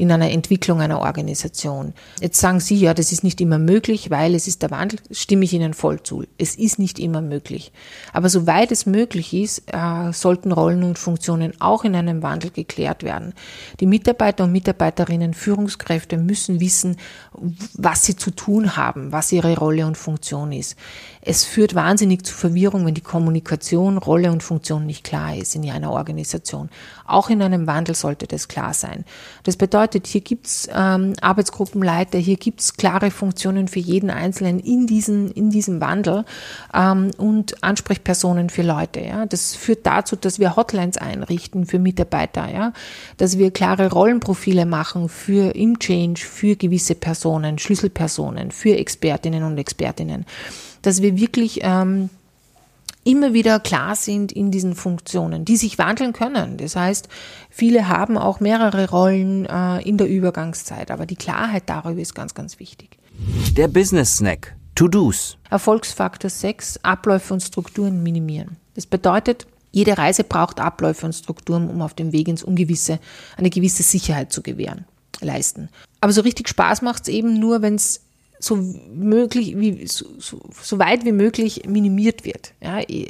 in 0.00 0.10
einer 0.10 0.30
Entwicklung 0.30 0.80
einer 0.80 1.00
Organisation. 1.00 1.92
Jetzt 2.22 2.40
sagen 2.40 2.58
Sie, 2.58 2.76
ja, 2.76 2.94
das 2.94 3.12
ist 3.12 3.22
nicht 3.22 3.38
immer 3.40 3.58
möglich, 3.58 4.10
weil 4.10 4.34
es 4.34 4.48
ist 4.48 4.62
der 4.62 4.70
Wandel, 4.70 4.98
stimme 5.10 5.44
ich 5.44 5.52
Ihnen 5.52 5.74
voll 5.74 6.02
zu. 6.02 6.24
Es 6.38 6.54
ist 6.54 6.78
nicht 6.78 6.98
immer 6.98 7.20
möglich. 7.20 7.70
Aber 8.14 8.30
soweit 8.30 8.72
es 8.72 8.86
möglich 8.86 9.34
ist, 9.34 9.64
äh, 9.66 10.10
sollten 10.12 10.52
Rollen 10.52 10.84
und 10.84 10.98
Funktionen 10.98 11.52
auch 11.60 11.84
in 11.84 11.94
einem 11.94 12.22
Wandel 12.22 12.50
geklärt 12.50 13.02
werden. 13.02 13.34
Die 13.80 13.86
Mitarbeiter 13.86 14.44
und 14.44 14.52
Mitarbeiterinnen, 14.52 15.34
Führungskräfte 15.34 16.16
müssen 16.16 16.60
wissen, 16.60 16.96
was 17.74 18.04
sie 18.04 18.16
zu 18.16 18.30
tun 18.30 18.76
haben, 18.76 19.12
was 19.12 19.32
ihre 19.32 19.54
Rolle 19.58 19.86
und 19.86 19.98
Funktion 19.98 20.52
ist. 20.52 20.76
Es 21.20 21.44
führt 21.44 21.74
wahnsinnig 21.74 22.24
zu 22.24 22.34
Verwirrung, 22.34 22.86
wenn 22.86 22.94
die 22.94 23.02
Kommunikation, 23.02 23.98
Rolle 23.98 24.32
und 24.32 24.42
Funktion 24.42 24.86
nicht 24.86 25.04
klar 25.04 25.36
ist 25.36 25.54
in 25.54 25.70
einer 25.70 25.92
Organisation. 25.92 26.70
Auch 27.10 27.30
in 27.30 27.42
einem 27.42 27.66
Wandel 27.66 27.94
sollte 27.94 28.26
das 28.26 28.48
klar 28.48 28.74
sein. 28.74 29.04
Das 29.42 29.56
bedeutet, 29.56 30.06
hier 30.06 30.20
gibt's 30.20 30.68
ähm, 30.72 31.14
Arbeitsgruppenleiter, 31.20 32.18
hier 32.18 32.36
gibt's 32.36 32.76
klare 32.76 33.10
Funktionen 33.10 33.68
für 33.68 33.80
jeden 33.80 34.10
Einzelnen 34.10 34.60
in, 34.60 34.86
diesen, 34.86 35.30
in 35.30 35.50
diesem 35.50 35.80
Wandel 35.80 36.24
ähm, 36.74 37.10
und 37.18 37.62
Ansprechpersonen 37.62 38.50
für 38.50 38.62
Leute. 38.62 39.00
Ja. 39.00 39.26
Das 39.26 39.54
führt 39.54 39.86
dazu, 39.86 40.16
dass 40.16 40.38
wir 40.38 40.56
Hotlines 40.56 40.96
einrichten 40.96 41.66
für 41.66 41.78
Mitarbeiter, 41.78 42.50
ja, 42.52 42.72
dass 43.16 43.38
wir 43.38 43.50
klare 43.50 43.90
Rollenprofile 43.90 44.66
machen 44.66 45.08
für 45.08 45.54
im 45.54 45.78
Change, 45.78 46.20
für 46.20 46.56
gewisse 46.56 46.94
Personen, 46.94 47.58
Schlüsselpersonen, 47.58 48.50
für 48.50 48.76
Expertinnen 48.76 49.42
und 49.42 49.58
Expertinnen 49.58 50.26
dass 50.82 51.02
wir 51.02 51.16
wirklich 51.18 51.60
ähm, 51.62 52.10
immer 53.04 53.32
wieder 53.32 53.60
klar 53.60 53.94
sind 53.96 54.32
in 54.32 54.50
diesen 54.50 54.74
Funktionen, 54.74 55.44
die 55.44 55.56
sich 55.56 55.78
wandeln 55.78 56.12
können. 56.12 56.56
Das 56.56 56.76
heißt, 56.76 57.08
viele 57.48 57.88
haben 57.88 58.18
auch 58.18 58.40
mehrere 58.40 58.90
Rollen 58.90 59.46
äh, 59.46 59.80
in 59.80 59.96
der 59.96 60.08
Übergangszeit, 60.08 60.90
aber 60.90 61.06
die 61.06 61.16
Klarheit 61.16 61.64
darüber 61.66 62.00
ist 62.00 62.14
ganz, 62.14 62.34
ganz 62.34 62.58
wichtig. 62.58 62.98
Der 63.56 63.68
Business 63.68 64.18
Snack. 64.18 64.56
To-Dos. 64.74 65.36
Erfolgsfaktor 65.50 66.30
6. 66.30 66.80
Abläufe 66.84 67.34
und 67.34 67.40
Strukturen 67.40 68.02
minimieren. 68.02 68.56
Das 68.74 68.86
bedeutet, 68.86 69.46
jede 69.72 69.98
Reise 69.98 70.24
braucht 70.24 70.58
Abläufe 70.58 71.06
und 71.06 71.12
Strukturen, 71.12 71.68
um 71.68 71.82
auf 71.82 71.94
dem 71.94 72.12
Weg 72.12 72.28
ins 72.28 72.42
Ungewisse 72.42 72.98
eine 73.36 73.50
gewisse 73.50 73.82
Sicherheit 73.82 74.32
zu 74.32 74.42
gewähren, 74.42 74.86
leisten. 75.20 75.68
Aber 76.00 76.12
so 76.12 76.22
richtig 76.22 76.48
Spaß 76.48 76.82
macht 76.82 77.02
es 77.02 77.08
eben 77.08 77.38
nur, 77.38 77.62
wenn 77.62 77.74
es 77.74 78.00
so 78.40 78.56
möglich, 78.92 79.56
wie, 79.56 79.86
so, 79.86 80.06
so, 80.18 80.78
weit 80.78 81.04
wie 81.04 81.12
möglich 81.12 81.62
minimiert 81.68 82.24
wird. 82.24 82.54
Ja, 82.60 82.80
e, 82.80 83.06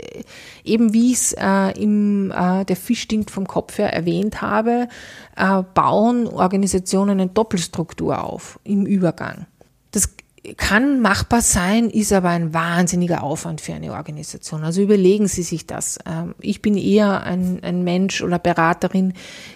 eben 0.64 0.92
wie 0.92 1.12
ich 1.12 1.18
es 1.18 1.32
äh, 1.32 1.80
im 1.80 2.32
äh, 2.32 2.64
der 2.64 2.76
Fisch 2.76 3.02
stinkt 3.02 3.30
vom 3.30 3.46
Kopf 3.46 3.78
her 3.78 3.92
erwähnt 3.92 4.42
habe, 4.42 4.88
äh, 5.36 5.62
bauen 5.74 6.26
Organisationen 6.26 7.20
eine 7.20 7.30
Doppelstruktur 7.30 8.22
auf 8.22 8.58
im 8.64 8.86
Übergang. 8.86 9.46
Das 9.92 10.10
kann 10.56 11.00
machbar 11.00 11.42
sein, 11.42 11.90
ist 11.90 12.12
aber 12.12 12.30
ein 12.30 12.52
wahnsinniger 12.52 13.22
Aufwand 13.22 13.60
für 13.60 13.74
eine 13.74 13.92
Organisation. 13.92 14.64
Also 14.64 14.82
überlegen 14.82 15.28
Sie 15.28 15.42
sich 15.42 15.66
das. 15.66 15.98
Ähm, 16.06 16.34
ich 16.40 16.60
bin 16.60 16.76
eher 16.76 17.22
ein, 17.22 17.62
ein 17.62 17.84
Mensch 17.84 18.22
oder 18.22 18.38
Beraterin, 18.38 19.12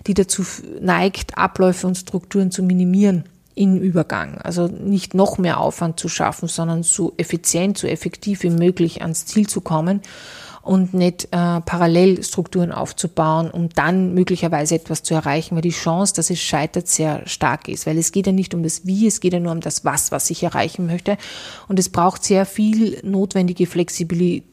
die 0.06 0.14
dazu 0.14 0.44
neigt, 0.80 1.36
Abläufe 1.36 1.86
und 1.86 1.96
Strukturen 1.96 2.50
zu 2.52 2.62
minimieren 2.62 3.24
im 3.54 3.78
Übergang. 3.78 4.38
Also 4.38 4.66
nicht 4.66 5.14
noch 5.14 5.38
mehr 5.38 5.60
Aufwand 5.60 6.00
zu 6.00 6.08
schaffen, 6.08 6.48
sondern 6.48 6.82
so 6.82 7.12
effizient, 7.16 7.78
so 7.78 7.86
effektiv 7.86 8.42
wie 8.42 8.50
möglich 8.50 9.02
ans 9.02 9.26
Ziel 9.26 9.46
zu 9.46 9.60
kommen 9.60 10.00
und 10.62 10.94
nicht 10.94 11.26
äh, 11.26 11.60
Parallelstrukturen 11.60 12.72
aufzubauen, 12.72 13.50
um 13.50 13.68
dann 13.68 14.14
möglicherweise 14.14 14.74
etwas 14.76 15.02
zu 15.02 15.14
erreichen, 15.14 15.54
weil 15.54 15.62
die 15.62 15.70
Chance, 15.70 16.14
dass 16.14 16.30
es 16.30 16.40
scheitert, 16.40 16.88
sehr 16.88 17.26
stark 17.26 17.68
ist. 17.68 17.86
Weil 17.86 17.98
es 17.98 18.12
geht 18.12 18.26
ja 18.26 18.32
nicht 18.32 18.54
um 18.54 18.62
das 18.62 18.86
Wie, 18.86 19.06
es 19.06 19.20
geht 19.20 19.34
ja 19.34 19.40
nur 19.40 19.52
um 19.52 19.60
das 19.60 19.84
Was, 19.84 20.10
was 20.10 20.30
ich 20.30 20.42
erreichen 20.42 20.86
möchte. 20.86 21.18
Und 21.68 21.78
es 21.78 21.90
braucht 21.90 22.24
sehr 22.24 22.46
viel 22.46 22.98
notwendige 23.02 23.66
Flexibilität 23.66 24.44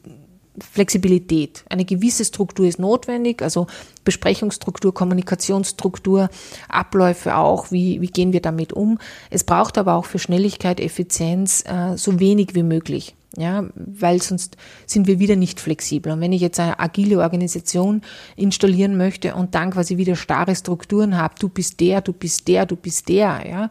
Flexibilität. 0.58 1.64
Eine 1.68 1.84
gewisse 1.84 2.24
Struktur 2.24 2.66
ist 2.66 2.78
notwendig, 2.78 3.42
also 3.42 3.66
Besprechungsstruktur, 4.04 4.92
Kommunikationsstruktur, 4.92 6.28
Abläufe 6.68 7.36
auch, 7.36 7.70
wie, 7.70 8.00
wie 8.00 8.08
gehen 8.08 8.32
wir 8.32 8.42
damit 8.42 8.72
um. 8.72 8.98
Es 9.30 9.44
braucht 9.44 9.78
aber 9.78 9.94
auch 9.94 10.04
für 10.04 10.18
Schnelligkeit, 10.18 10.80
Effizienz 10.80 11.64
äh, 11.66 11.96
so 11.96 12.20
wenig 12.20 12.54
wie 12.54 12.62
möglich. 12.62 13.14
Ja, 13.38 13.64
weil 13.74 14.20
sonst 14.20 14.58
sind 14.84 15.06
wir 15.06 15.18
wieder 15.18 15.36
nicht 15.36 15.58
flexibel. 15.58 16.12
Und 16.12 16.20
wenn 16.20 16.34
ich 16.34 16.42
jetzt 16.42 16.60
eine 16.60 16.78
agile 16.78 17.18
Organisation 17.18 18.02
installieren 18.36 18.98
möchte 18.98 19.34
und 19.34 19.54
dann 19.54 19.70
quasi 19.70 19.96
wieder 19.96 20.16
starre 20.16 20.54
Strukturen 20.54 21.16
habe, 21.16 21.36
du 21.38 21.48
bist 21.48 21.80
der, 21.80 22.02
du 22.02 22.12
bist 22.12 22.46
der, 22.46 22.66
du 22.66 22.76
bist 22.76 23.08
der, 23.08 23.42
ja, 23.48 23.70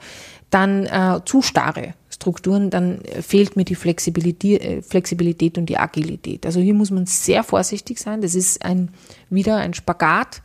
dann 0.50 0.88
äh, 0.88 1.20
zu 1.26 1.44
starre 1.44 1.94
Strukturen, 2.22 2.70
dann 2.70 3.00
fehlt 3.22 3.56
mir 3.56 3.66
die 3.66 3.76
Flexibilität, 3.76 4.64
äh, 4.64 4.82
Flexibilität 4.84 5.58
und 5.58 5.66
die 5.66 5.78
Agilität. 5.78 6.46
Also 6.46 6.60
hier 6.60 6.76
muss 6.76 6.92
man 6.92 7.08
sehr 7.08 7.44
vorsichtig 7.44 8.00
sein. 8.00 8.22
Das 8.22 8.36
ist 8.36 8.64
ein, 8.64 8.90
wieder 9.30 9.58
ein 9.58 9.74
Spagat 9.74 10.44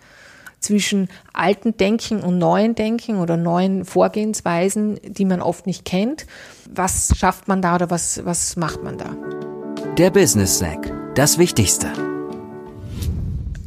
zwischen 0.59 1.09
alten 1.35 1.77
Denken 1.77 2.21
und 2.21 2.39
neuen 2.39 2.75
Denken 2.75 3.19
oder 3.19 3.37
neuen 3.37 3.85
Vorgehensweisen, 3.85 4.99
die 5.05 5.27
man 5.27 5.43
oft 5.43 5.67
nicht 5.67 5.85
kennt. 5.85 6.27
Was 6.75 7.13
schafft 7.17 7.47
man 7.47 7.61
da 7.61 7.75
oder 7.75 7.91
was, 7.91 8.25
was 8.25 8.57
macht 8.57 8.83
man 8.83 8.97
da? 8.97 9.15
Der 9.99 10.11
Business 10.11 10.57
Snack, 10.57 10.91
das 11.15 11.37
Wichtigste. 11.37 11.89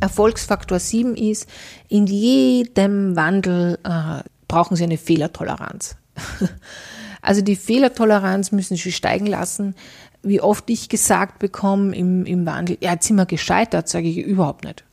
Erfolgsfaktor 0.02 0.80
7 0.80 1.16
ist, 1.16 1.48
in 1.90 2.08
jedem 2.08 3.16
Wandel 3.16 3.78
äh, 3.84 4.24
brauchen 4.48 4.76
Sie 4.76 4.84
eine 4.84 4.98
Fehlertoleranz. 4.98 5.96
also 7.22 7.42
die 7.42 7.56
Fehlertoleranz 7.56 8.52
müssen 8.52 8.78
Sie 8.78 8.92
steigen 8.92 9.26
lassen. 9.26 9.76
Wie 10.22 10.42
oft 10.42 10.70
ich 10.70 10.90
gesagt 10.90 11.40
bekomme 11.40 11.96
im, 11.96 12.26
im 12.26 12.46
Wandel, 12.46 12.78
ja, 12.82 12.94
jetzt 12.94 13.08
sind 13.08 13.16
wir 13.16 13.26
gescheitert, 13.26 13.88
sage 13.88 14.08
ich 14.08 14.18
überhaupt 14.18 14.66
nicht. 14.66 14.84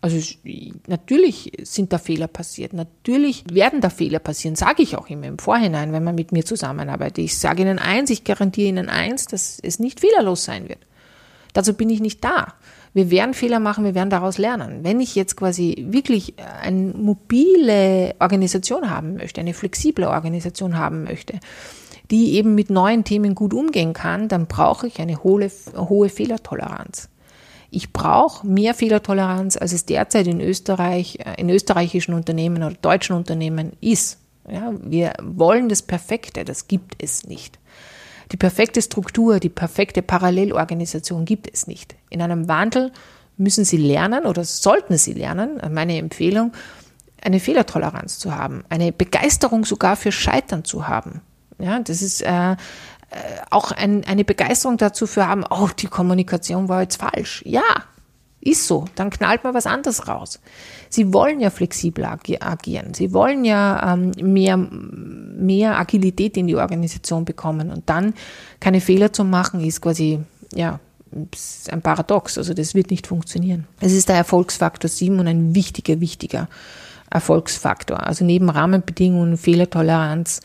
Also 0.00 0.18
natürlich 0.86 1.52
sind 1.62 1.92
da 1.92 1.98
Fehler 1.98 2.28
passiert, 2.28 2.72
natürlich 2.72 3.44
werden 3.52 3.80
da 3.80 3.90
Fehler 3.90 4.20
passieren, 4.20 4.54
sage 4.54 4.82
ich 4.82 4.96
auch 4.96 5.10
immer 5.10 5.26
im 5.26 5.40
Vorhinein, 5.40 5.92
wenn 5.92 6.04
man 6.04 6.14
mit 6.14 6.30
mir 6.30 6.44
zusammenarbeitet. 6.44 7.18
Ich 7.18 7.38
sage 7.38 7.62
Ihnen 7.62 7.80
eins, 7.80 8.10
ich 8.10 8.22
garantiere 8.22 8.68
Ihnen 8.68 8.88
eins, 8.88 9.26
dass 9.26 9.58
es 9.60 9.80
nicht 9.80 9.98
fehlerlos 9.98 10.44
sein 10.44 10.68
wird. 10.68 10.86
Dazu 11.58 11.74
bin 11.74 11.90
ich 11.90 11.98
nicht 11.98 12.22
da. 12.22 12.54
Wir 12.94 13.10
werden 13.10 13.34
Fehler 13.34 13.58
machen, 13.58 13.82
wir 13.82 13.96
werden 13.96 14.10
daraus 14.10 14.38
lernen. 14.38 14.84
Wenn 14.84 15.00
ich 15.00 15.16
jetzt 15.16 15.36
quasi 15.36 15.86
wirklich 15.88 16.34
eine 16.62 16.92
mobile 16.92 18.14
Organisation 18.20 18.90
haben 18.90 19.14
möchte, 19.16 19.40
eine 19.40 19.54
flexible 19.54 20.04
Organisation 20.04 20.78
haben 20.78 21.02
möchte, 21.02 21.40
die 22.12 22.34
eben 22.34 22.54
mit 22.54 22.70
neuen 22.70 23.02
Themen 23.02 23.34
gut 23.34 23.52
umgehen 23.54 23.92
kann, 23.92 24.28
dann 24.28 24.46
brauche 24.46 24.86
ich 24.86 25.00
eine 25.00 25.24
hohe, 25.24 25.50
hohe 25.74 26.08
Fehlertoleranz. 26.08 27.08
Ich 27.72 27.92
brauche 27.92 28.46
mehr 28.46 28.72
Fehlertoleranz, 28.72 29.56
als 29.56 29.72
es 29.72 29.84
derzeit 29.84 30.28
in 30.28 30.40
Österreich, 30.40 31.18
äh, 31.24 31.40
in 31.40 31.50
österreichischen 31.50 32.14
Unternehmen 32.14 32.62
oder 32.62 32.76
deutschen 32.80 33.16
Unternehmen 33.16 33.72
ist. 33.80 34.18
Ja, 34.48 34.72
wir 34.80 35.14
wollen 35.20 35.68
das 35.68 35.82
Perfekte, 35.82 36.44
das 36.44 36.68
gibt 36.68 37.02
es 37.02 37.26
nicht. 37.26 37.58
Die 38.32 38.36
perfekte 38.36 38.82
Struktur, 38.82 39.40
die 39.40 39.48
perfekte 39.48 40.02
Parallelorganisation 40.02 41.24
gibt 41.24 41.48
es 41.52 41.66
nicht. 41.66 41.96
In 42.10 42.20
einem 42.20 42.48
Wandel 42.48 42.92
müssen 43.36 43.64
Sie 43.64 43.78
lernen 43.78 44.26
oder 44.26 44.44
sollten 44.44 44.98
Sie 44.98 45.14
lernen, 45.14 45.60
meine 45.70 45.96
Empfehlung, 45.98 46.52
eine 47.22 47.40
Fehlertoleranz 47.40 48.18
zu 48.18 48.36
haben, 48.36 48.64
eine 48.68 48.92
Begeisterung 48.92 49.64
sogar 49.64 49.96
für 49.96 50.12
Scheitern 50.12 50.64
zu 50.64 50.88
haben. 50.88 51.20
Ja, 51.58 51.80
das 51.80 52.02
ist 52.02 52.22
äh, 52.22 52.52
äh, 52.52 52.56
auch 53.50 53.72
ein, 53.72 54.04
eine 54.04 54.24
Begeisterung 54.24 54.76
dazu 54.76 55.06
für 55.06 55.26
haben, 55.26 55.44
oh, 55.48 55.68
die 55.78 55.86
Kommunikation 55.86 56.68
war 56.68 56.82
jetzt 56.82 56.96
falsch. 56.96 57.42
Ja, 57.46 57.62
ist 58.40 58.66
so. 58.66 58.84
Dann 58.94 59.10
knallt 59.10 59.44
man 59.44 59.54
was 59.54 59.66
anderes 59.66 60.08
raus. 60.08 60.40
Sie 60.88 61.12
wollen 61.12 61.40
ja 61.40 61.50
flexibel 61.50 62.04
agieren. 62.04 62.94
Sie 62.94 63.12
wollen 63.12 63.44
ja 63.44 63.94
ähm, 63.94 64.12
mehr, 64.20 64.56
mehr 64.56 65.78
Agilität 65.78 66.36
in 66.36 66.46
die 66.46 66.56
Organisation 66.56 67.24
bekommen. 67.24 67.70
Und 67.70 67.88
dann 67.90 68.14
keine 68.60 68.80
Fehler 68.80 69.12
zu 69.12 69.24
machen, 69.24 69.64
ist 69.64 69.80
quasi, 69.80 70.20
ja, 70.54 70.80
ein 71.12 71.82
Paradox. 71.82 72.38
Also 72.38 72.54
das 72.54 72.74
wird 72.74 72.90
nicht 72.90 73.06
funktionieren. 73.06 73.66
Es 73.80 73.92
ist 73.92 74.08
der 74.08 74.16
Erfolgsfaktor 74.16 74.88
7 74.88 75.18
und 75.18 75.26
ein 75.26 75.54
wichtiger, 75.54 76.00
wichtiger 76.00 76.48
Erfolgsfaktor. 77.10 78.06
Also 78.06 78.24
neben 78.24 78.50
Rahmenbedingungen, 78.50 79.36
Fehlertoleranz 79.36 80.40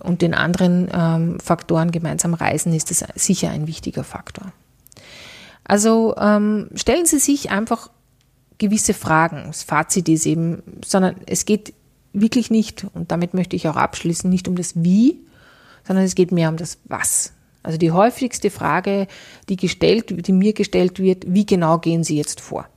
und 0.00 0.22
den 0.22 0.34
anderen 0.34 0.88
ähm, 0.92 1.40
Faktoren 1.40 1.90
gemeinsam 1.90 2.34
reisen 2.34 2.74
ist 2.74 2.90
das 2.90 3.04
sicher 3.14 3.50
ein 3.50 3.66
wichtiger 3.66 4.04
Faktor. 4.04 4.52
Also 5.64 6.14
ähm, 6.18 6.68
stellen 6.74 7.06
Sie 7.06 7.18
sich 7.18 7.50
einfach 7.50 7.90
gewisse 8.58 8.94
Fragen. 8.94 9.44
Das 9.46 9.62
Fazit 9.62 10.08
ist 10.08 10.26
eben, 10.26 10.62
sondern 10.84 11.16
es 11.26 11.44
geht 11.44 11.74
wirklich 12.12 12.50
nicht, 12.50 12.86
und 12.94 13.10
damit 13.10 13.34
möchte 13.34 13.56
ich 13.56 13.68
auch 13.68 13.76
abschließen, 13.76 14.28
nicht 14.28 14.48
um 14.48 14.56
das 14.56 14.82
Wie, 14.82 15.20
sondern 15.84 16.04
es 16.04 16.14
geht 16.14 16.32
mehr 16.32 16.48
um 16.48 16.56
das 16.56 16.78
Was. 16.84 17.32
Also 17.62 17.78
die 17.78 17.92
häufigste 17.92 18.50
Frage, 18.50 19.06
die 19.48 19.56
gestellt, 19.56 20.26
die 20.26 20.32
mir 20.32 20.52
gestellt 20.52 20.98
wird, 20.98 21.24
wie 21.32 21.46
genau 21.46 21.78
gehen 21.78 22.04
Sie 22.04 22.16
jetzt 22.16 22.40
vor? 22.40 22.68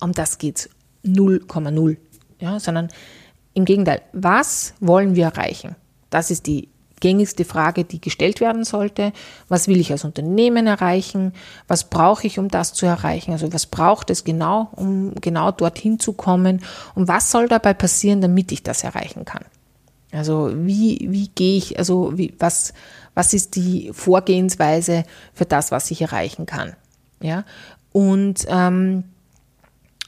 Um 0.00 0.12
das 0.12 0.38
geht's 0.38 0.68
0,0 1.04 1.96
ja, 2.44 2.60
sondern 2.60 2.88
im 3.54 3.64
Gegenteil, 3.64 4.02
was 4.12 4.74
wollen 4.80 5.14
wir 5.14 5.24
erreichen? 5.24 5.76
Das 6.10 6.30
ist 6.30 6.46
die 6.46 6.68
gängigste 7.00 7.44
Frage, 7.44 7.84
die 7.84 8.00
gestellt 8.00 8.40
werden 8.40 8.64
sollte. 8.64 9.12
Was 9.48 9.68
will 9.68 9.78
ich 9.78 9.92
als 9.92 10.04
Unternehmen 10.04 10.66
erreichen? 10.66 11.32
Was 11.68 11.90
brauche 11.90 12.26
ich, 12.26 12.38
um 12.38 12.48
das 12.48 12.72
zu 12.72 12.86
erreichen? 12.86 13.32
Also 13.32 13.52
was 13.52 13.66
braucht 13.66 14.10
es 14.10 14.24
genau, 14.24 14.68
um 14.72 15.14
genau 15.20 15.50
dorthin 15.50 15.98
zu 15.98 16.12
kommen? 16.12 16.62
Und 16.94 17.08
was 17.08 17.30
soll 17.30 17.48
dabei 17.48 17.74
passieren, 17.74 18.20
damit 18.20 18.52
ich 18.52 18.62
das 18.62 18.84
erreichen 18.84 19.24
kann? 19.24 19.44
Also 20.12 20.52
wie, 20.54 21.06
wie 21.10 21.28
gehe 21.28 21.56
ich, 21.56 21.78
also 21.78 22.16
wie, 22.16 22.34
was, 22.38 22.72
was 23.14 23.34
ist 23.34 23.56
die 23.56 23.90
Vorgehensweise 23.92 25.04
für 25.32 25.44
das, 25.44 25.72
was 25.72 25.90
ich 25.90 26.02
erreichen 26.02 26.46
kann? 26.46 26.74
Ja, 27.20 27.44
und 27.92 28.46
ähm, 28.48 29.04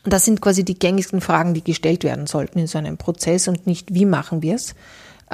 das 0.04 0.24
sind 0.24 0.40
quasi 0.40 0.64
die 0.64 0.78
gängigsten 0.78 1.20
Fragen, 1.20 1.54
die 1.54 1.64
gestellt 1.64 2.04
werden 2.04 2.26
sollten 2.26 2.58
in 2.58 2.66
so 2.66 2.78
einem 2.78 2.96
Prozess 2.96 3.48
und 3.48 3.66
nicht, 3.66 3.92
wie 3.92 4.04
machen 4.04 4.42
wir 4.42 4.54
es, 4.54 4.74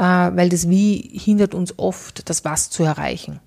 weil 0.01 0.49
das 0.49 0.69
Wie 0.69 1.11
hindert 1.13 1.55
uns 1.55 1.79
oft, 1.79 2.29
das 2.29 2.45
Was 2.45 2.71
zu 2.71 2.83
erreichen. 2.83 3.41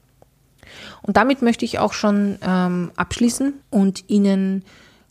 Und 1.02 1.18
damit 1.18 1.42
möchte 1.42 1.66
ich 1.66 1.80
auch 1.80 1.94
schon 1.94 2.38
ähm, 2.42 2.92
abschließen 2.96 3.54
und 3.70 4.06
Ihnen 4.08 4.64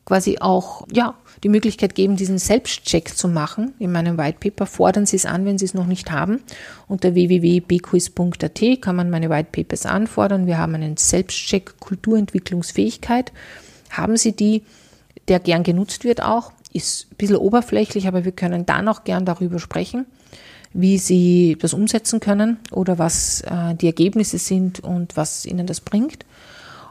quasi 0.04 0.38
auch 0.38 0.86
ja, 0.92 1.14
die 1.42 1.48
Möglichkeit 1.48 1.94
geben, 1.94 2.16
diesen 2.16 2.38
Selbstcheck 2.38 3.16
zu 3.16 3.28
machen 3.28 3.74
in 3.78 3.92
meinem 3.92 4.18
White 4.18 4.38
Paper. 4.40 4.66
Fordern 4.66 5.06
Sie 5.06 5.16
es 5.16 5.26
an, 5.26 5.44
wenn 5.44 5.58
Sie 5.58 5.64
es 5.64 5.74
noch 5.74 5.86
nicht 5.86 6.10
haben. 6.10 6.40
Unter 6.88 7.14
www.bquiz.at 7.14 8.80
kann 8.80 8.96
man 8.96 9.10
meine 9.10 9.30
White 9.30 9.48
Papers 9.52 9.86
anfordern. 9.86 10.46
Wir 10.46 10.58
haben 10.58 10.74
einen 10.74 10.96
Selbstcheck 10.96 11.78
Kulturentwicklungsfähigkeit. 11.80 13.32
Haben 13.90 14.16
Sie 14.16 14.32
die, 14.32 14.62
der 15.28 15.40
gern 15.40 15.62
genutzt 15.62 16.04
wird 16.04 16.22
auch. 16.22 16.52
Ist 16.72 17.06
ein 17.12 17.16
bisschen 17.16 17.36
oberflächlich, 17.36 18.08
aber 18.08 18.24
wir 18.24 18.32
können 18.32 18.66
dann 18.66 18.88
auch 18.88 19.04
gern 19.04 19.24
darüber 19.24 19.60
sprechen, 19.60 20.06
wie 20.74 20.98
Sie 20.98 21.56
das 21.58 21.72
umsetzen 21.72 22.20
können 22.20 22.58
oder 22.72 22.98
was 22.98 23.40
äh, 23.42 23.74
die 23.74 23.86
Ergebnisse 23.86 24.38
sind 24.38 24.80
und 24.80 25.16
was 25.16 25.46
Ihnen 25.46 25.66
das 25.66 25.80
bringt. 25.80 26.26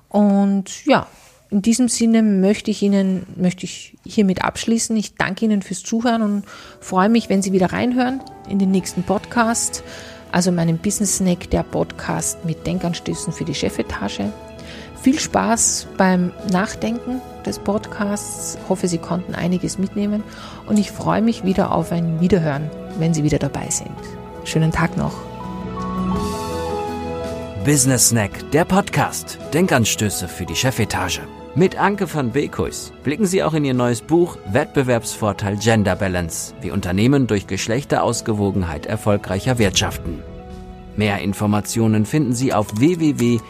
Und 0.10 0.86
ja, 0.86 1.08
in 1.50 1.62
diesem 1.62 1.88
Sinne 1.89 2.24
möchte 2.24 2.72
ich 2.72 2.82
Ihnen, 2.82 3.28
möchte 3.36 3.65
ich 3.65 3.96
hiermit 4.06 4.43
abschließen. 4.43 4.96
Ich 4.96 5.15
danke 5.15 5.46
Ihnen 5.46 5.62
fürs 5.62 5.84
Zuhören 5.84 6.22
und 6.22 6.43
freue 6.80 7.10
mich, 7.10 7.30
wenn 7.30 7.43
Sie 7.43 7.52
wieder 7.52 7.74
reinhören 7.74 8.22
in 8.50 8.58
den 8.58 8.72
nächsten 8.72 9.04
Podcast, 9.04 9.84
also 10.32 10.52
meinen 10.52 10.80
Business 10.80 11.17
Snack, 11.17 11.52
der 11.52 11.62
Podcast 11.62 12.43
mit 12.46 12.65
Denkanstößen 12.65 13.34
für 13.34 13.46
die 13.46 13.54
Chefetage. 13.54 14.32
Viel 15.02 15.19
Spaß 15.19 15.88
beim 15.98 16.32
Nachdenken 16.52 17.22
des 17.46 17.60
Podcasts. 17.60 18.58
Hoffe, 18.69 18.88
Sie 18.88 18.98
konnten 18.98 19.36
einiges 19.36 19.78
mitnehmen 19.78 20.24
und 20.65 20.80
ich 20.80 20.91
freue 20.91 21.22
mich 21.22 21.43
wieder 21.43 21.74
auf 21.74 21.91
ein 21.91 22.22
Wiederhören, 22.22 22.69
wenn 22.97 23.13
Sie 23.13 23.23
wieder 23.23 23.39
dabei 23.39 23.69
sind. 23.69 23.91
Schönen 24.43 24.71
Tag 24.71 24.97
noch. 24.97 25.13
Business 27.65 28.10
Snack, 28.10 28.51
der 28.51 28.65
Podcast. 28.65 29.39
Denkanstöße 29.53 30.27
für 30.27 30.45
die 30.45 30.56
Chefetage. 30.56 31.21
Mit 31.56 31.79
Anke 31.79 32.13
van 32.13 32.32
Beekhuis 32.32 32.91
blicken 33.03 33.25
Sie 33.25 33.43
auch 33.43 33.53
in 33.53 33.63
Ihr 33.63 33.73
neues 33.73 34.01
Buch 34.01 34.38
Wettbewerbsvorteil 34.51 35.58
Gender 35.58 35.95
Balance, 35.95 36.56
wie 36.62 36.71
Unternehmen 36.71 37.27
durch 37.27 37.47
Geschlechterausgewogenheit 37.47 38.86
erfolgreicher 38.86 39.60
wirtschaften. 39.60 40.23
Mehr 40.95 41.19
Informationen 41.19 42.06
finden 42.06 42.34
Sie 42.34 42.53
auf 42.53 42.67
www.bekuis.at. 42.75 43.43